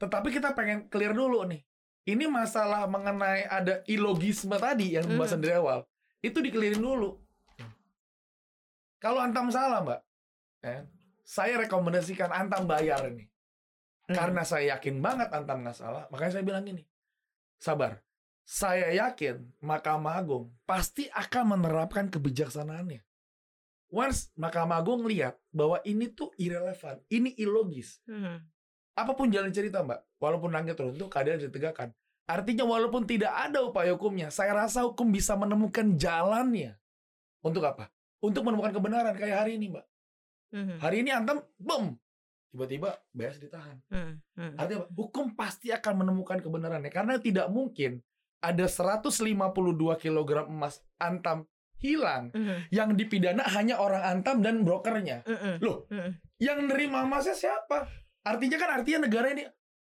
Tetapi 0.00 0.28
kita 0.34 0.50
pengen 0.56 0.90
clear 0.90 1.14
dulu 1.14 1.46
nih. 1.46 1.62
Ini 2.02 2.26
masalah 2.26 2.90
mengenai 2.90 3.46
ada 3.46 3.86
ilogisme 3.86 4.58
tadi 4.58 4.98
yang 4.98 5.06
pembahasan 5.06 5.38
dari 5.38 5.54
awal. 5.54 5.86
Itu 6.18 6.42
dikelirin 6.42 6.82
dulu. 6.82 7.14
Kalau 8.98 9.22
Antam 9.22 9.50
salah 9.50 9.82
Mbak, 9.82 10.00
ya, 10.62 10.86
saya 11.22 11.54
rekomendasikan 11.62 12.30
Antam 12.30 12.66
bayar 12.66 13.02
ini. 13.10 13.26
Hmm. 14.10 14.16
Karena 14.18 14.42
saya 14.42 14.74
yakin 14.76 14.98
banget 14.98 15.30
Antam 15.30 15.62
nggak 15.62 15.78
salah, 15.78 16.04
makanya 16.10 16.32
saya 16.40 16.44
bilang 16.44 16.66
gini, 16.66 16.82
sabar. 17.58 18.02
Saya 18.42 18.90
yakin 18.90 19.38
Mahkamah 19.62 20.18
Agung 20.18 20.50
pasti 20.66 21.06
akan 21.14 21.56
menerapkan 21.56 22.10
kebijaksanaannya. 22.10 22.98
Once 23.92 24.34
Mahkamah 24.34 24.82
Agung 24.82 25.06
lihat 25.06 25.38
bahwa 25.54 25.78
ini 25.86 26.10
tuh 26.10 26.34
irrelevant, 26.34 26.98
ini 27.06 27.30
ilogis. 27.38 28.02
Hmm. 28.10 28.42
Apa 28.98 29.14
pun 29.14 29.30
jalan 29.30 29.54
cerita 29.54 29.86
mbak, 29.86 30.02
walaupun 30.18 30.50
langit 30.50 30.76
runtuh, 30.76 31.06
keadaan 31.06 31.38
ditegakkan. 31.38 31.94
Artinya 32.26 32.66
walaupun 32.66 33.06
tidak 33.06 33.30
ada 33.30 33.62
upaya 33.62 33.94
hukumnya, 33.94 34.34
saya 34.34 34.56
rasa 34.56 34.82
hukum 34.84 35.14
bisa 35.14 35.38
menemukan 35.38 35.94
jalannya. 35.94 36.74
Untuk 37.46 37.62
apa? 37.62 37.94
Untuk 38.18 38.42
menemukan 38.42 38.74
kebenaran 38.74 39.14
kayak 39.14 39.46
hari 39.46 39.58
ini 39.58 39.70
mbak. 39.70 39.86
Hmm. 40.50 40.76
Hari 40.82 41.06
ini 41.06 41.10
Antam, 41.14 41.46
boom, 41.56 41.94
tiba-tiba 42.52 43.00
BS 43.10 43.40
ditahan. 43.40 43.80
Hmm. 43.88 44.20
Hmm. 44.36 44.54
Artinya 44.60 44.84
apa? 44.84 44.92
hukum 44.92 45.32
pasti 45.32 45.72
akan 45.72 46.04
menemukan 46.04 46.38
kebenarannya 46.38 46.92
karena 46.92 47.16
tidak 47.16 47.48
mungkin 47.48 48.04
ada 48.44 48.68
152 48.68 49.32
kg 49.96 50.30
emas 50.46 50.84
Antam 51.00 51.48
hilang 51.80 52.30
Hmm. 52.30 52.62
yang 52.70 52.94
dipidana 52.94 53.42
hanya 53.56 53.80
orang 53.80 54.04
Antam 54.04 54.44
dan 54.44 54.62
brokernya. 54.62 55.24
Hmm. 55.24 55.58
Loh, 55.58 55.88
Hmm. 55.88 56.14
yang 56.38 56.68
nerima 56.68 57.02
emasnya 57.02 57.34
siapa? 57.34 57.88
Artinya 58.22 58.60
kan 58.60 58.70
artinya 58.78 59.08
negara 59.08 59.34
ini 59.34 59.42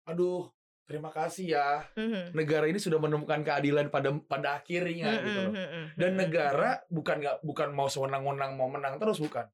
aduh, 0.04 0.49
terima 0.84 1.13
kasih 1.13 1.54
ya. 1.54 1.86
Hmm. 1.93 2.34
Negara 2.34 2.65
ini 2.65 2.82
sudah 2.82 2.97
menemukan 2.97 3.45
keadilan 3.45 3.91
pada 3.91 4.10
pada 4.26 4.58
akhirnya 4.58 5.21
gitu 5.21 5.39
loh. 5.43 5.54
Hmm. 5.54 5.86
Dan 5.93 6.12
negara 6.17 6.82
bukan 6.89 7.21
nggak 7.21 7.38
bukan 7.43 7.69
mau 7.76 7.91
sewenang-wenang 7.91 8.58
mau 8.58 8.71
menang 8.71 8.97
terus 8.97 9.19
bukan. 9.19 9.45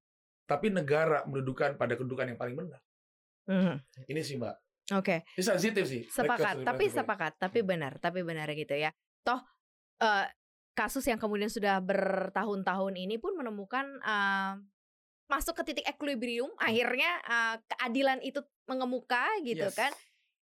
Tapi 0.48 0.74
negara 0.74 1.28
mendudukan 1.30 1.78
pada 1.78 1.94
kedudukan 1.94 2.34
yang 2.34 2.40
paling 2.40 2.56
benar. 2.58 2.82
Hmm. 3.50 3.82
Ini 4.06 4.22
sih, 4.22 4.38
Mbak. 4.38 4.56
Oke. 5.02 5.26
Ini 5.34 5.44
sensitif 5.44 5.86
sih. 5.90 6.06
Sepakat, 6.06 6.62
tapi 6.62 6.86
sepakat, 6.90 7.42
tapi 7.42 7.66
benar, 7.66 7.98
tapi 7.98 8.22
benar 8.22 8.50
gitu 8.54 8.78
ya. 8.78 8.94
Toh 9.26 9.42
eh, 10.02 10.26
kasus 10.78 11.04
yang 11.10 11.18
kemudian 11.18 11.50
sudah 11.50 11.82
bertahun-tahun 11.82 12.94
ini 12.96 13.18
pun 13.18 13.34
menemukan 13.34 13.86
eh, 14.06 14.54
masuk 15.30 15.62
ke 15.62 15.74
titik 15.74 15.86
equilibrium, 15.90 16.50
akhirnya 16.62 17.10
eh, 17.26 17.56
keadilan 17.74 18.22
itu 18.22 18.42
mengemuka 18.70 19.26
gitu 19.46 19.66
Yes. 19.66 19.78
kan. 19.78 19.94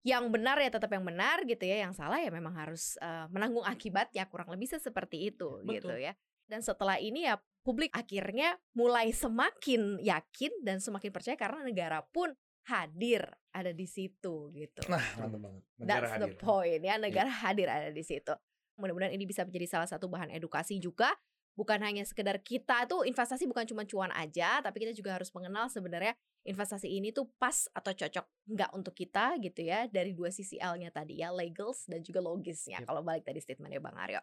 Yang 0.05 0.23
benar 0.31 0.57
ya 0.61 0.69
tetap 0.71 0.89
yang 0.93 1.03
benar 1.03 1.43
gitu 1.43 1.65
ya, 1.67 1.83
yang 1.85 1.93
salah 1.93 2.21
ya 2.21 2.29
memang 2.33 2.53
harus 2.57 2.97
eh, 2.97 3.25
menanggung 3.29 3.65
akibatnya 3.65 4.25
kurang 4.29 4.49
lebih 4.53 4.69
seperti 4.69 5.33
itu 5.33 5.61
gitu 5.65 5.93
Betul. 5.93 6.01
ya. 6.01 6.13
Dan 6.47 6.63
setelah 6.63 6.95
ini 7.01 7.27
ya 7.27 7.35
publik 7.65 7.91
akhirnya 7.91 8.55
mulai 8.71 9.11
semakin 9.11 9.99
yakin 9.99 10.63
dan 10.63 10.79
semakin 10.79 11.11
percaya 11.11 11.35
karena 11.35 11.59
negara 11.65 11.99
pun 12.07 12.31
hadir 12.67 13.23
ada 13.55 13.71
di 13.71 13.87
situ 13.87 14.51
gitu. 14.51 14.81
Nah, 14.91 15.01
mantap 15.17 15.39
banget. 15.39 15.63
Negara 15.79 15.87
That's 16.03 16.03
the 16.03 16.27
hadir. 16.27 16.35
Iya. 16.35 16.43
point 16.43 16.81
ya, 16.83 16.95
negara 16.99 17.31
hadir 17.31 17.67
ada 17.71 17.89
di 17.89 18.03
situ. 18.03 18.33
Mudah-mudahan 18.77 19.15
ini 19.15 19.25
bisa 19.25 19.47
menjadi 19.47 19.65
salah 19.65 19.89
satu 19.89 20.11
bahan 20.11 20.29
edukasi 20.35 20.77
juga. 20.77 21.15
Bukan 21.57 21.81
hanya 21.81 22.05
sekedar 22.05 22.37
kita 22.45 22.85
tuh 22.85 23.01
investasi 23.01 23.49
bukan 23.49 23.65
cuma 23.65 23.81
cuan 23.81 24.13
aja, 24.13 24.61
tapi 24.61 24.85
kita 24.85 24.93
juga 24.93 25.17
harus 25.17 25.33
mengenal 25.33 25.65
sebenarnya 25.73 26.13
investasi 26.45 26.85
ini 26.85 27.09
tuh 27.09 27.33
pas 27.41 27.65
atau 27.73 27.97
cocok 27.97 28.25
nggak 28.53 28.71
untuk 28.77 28.93
kita 28.93 29.41
gitu 29.41 29.65
ya 29.65 29.89
dari 29.89 30.13
dua 30.13 30.29
sisi 30.29 30.61
L-nya 30.61 30.93
tadi 30.93 31.17
ya, 31.17 31.33
legals 31.33 31.89
dan 31.89 32.05
juga 32.05 32.21
logisnya. 32.21 32.85
Yep. 32.85 32.87
Kalau 32.93 33.01
balik 33.01 33.25
tadi 33.25 33.41
statementnya 33.41 33.81
Bang 33.81 33.97
Aryo. 33.97 34.21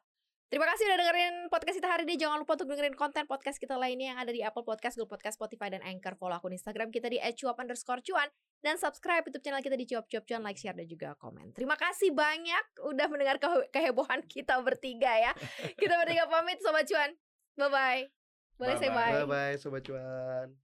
Terima 0.54 0.70
kasih 0.70 0.86
udah 0.86 0.98
dengerin 1.02 1.34
podcast 1.50 1.82
kita 1.82 1.90
hari 1.90 2.06
ini. 2.06 2.14
Jangan 2.14 2.46
lupa 2.46 2.54
untuk 2.54 2.70
dengerin 2.70 2.94
konten 2.94 3.26
podcast 3.26 3.58
kita 3.58 3.74
lainnya 3.74 4.14
yang 4.14 4.22
ada 4.22 4.30
di 4.30 4.38
Apple 4.38 4.62
Podcast, 4.62 4.94
Google 4.94 5.18
Podcast, 5.18 5.34
Spotify, 5.34 5.66
dan 5.66 5.82
Anchor. 5.82 6.14
Follow 6.14 6.38
akun 6.38 6.54
Instagram 6.54 6.94
kita 6.94 7.10
di 7.10 7.18
@cuap 7.18 7.58
underscore 7.58 7.98
cuan 8.06 8.30
dan 8.62 8.78
subscribe 8.78 9.26
YouTube 9.26 9.42
channel 9.42 9.58
kita 9.66 9.74
di 9.74 9.82
Cuap 9.82 10.06
Cuap 10.06 10.22
Cuan, 10.22 10.46
like, 10.46 10.54
share 10.54 10.78
dan 10.78 10.86
juga 10.86 11.18
komen. 11.18 11.58
Terima 11.58 11.74
kasih 11.74 12.14
banyak 12.14 12.86
udah 12.86 13.06
mendengar 13.10 13.42
ke- 13.42 13.66
kehebohan 13.74 14.22
kita 14.30 14.62
bertiga 14.62 15.10
ya. 15.18 15.34
Kita 15.74 15.98
bertiga 15.98 16.30
pamit 16.30 16.62
sobat 16.62 16.86
cuan. 16.86 17.10
Bye 17.58 17.70
bye. 17.74 18.02
Boleh 18.54 18.78
say 18.78 18.94
Bye-bye. 18.94 19.10
bye. 19.10 19.26
Bye 19.26 19.26
bye 19.26 19.54
sobat 19.58 19.82
cuan. 19.82 20.63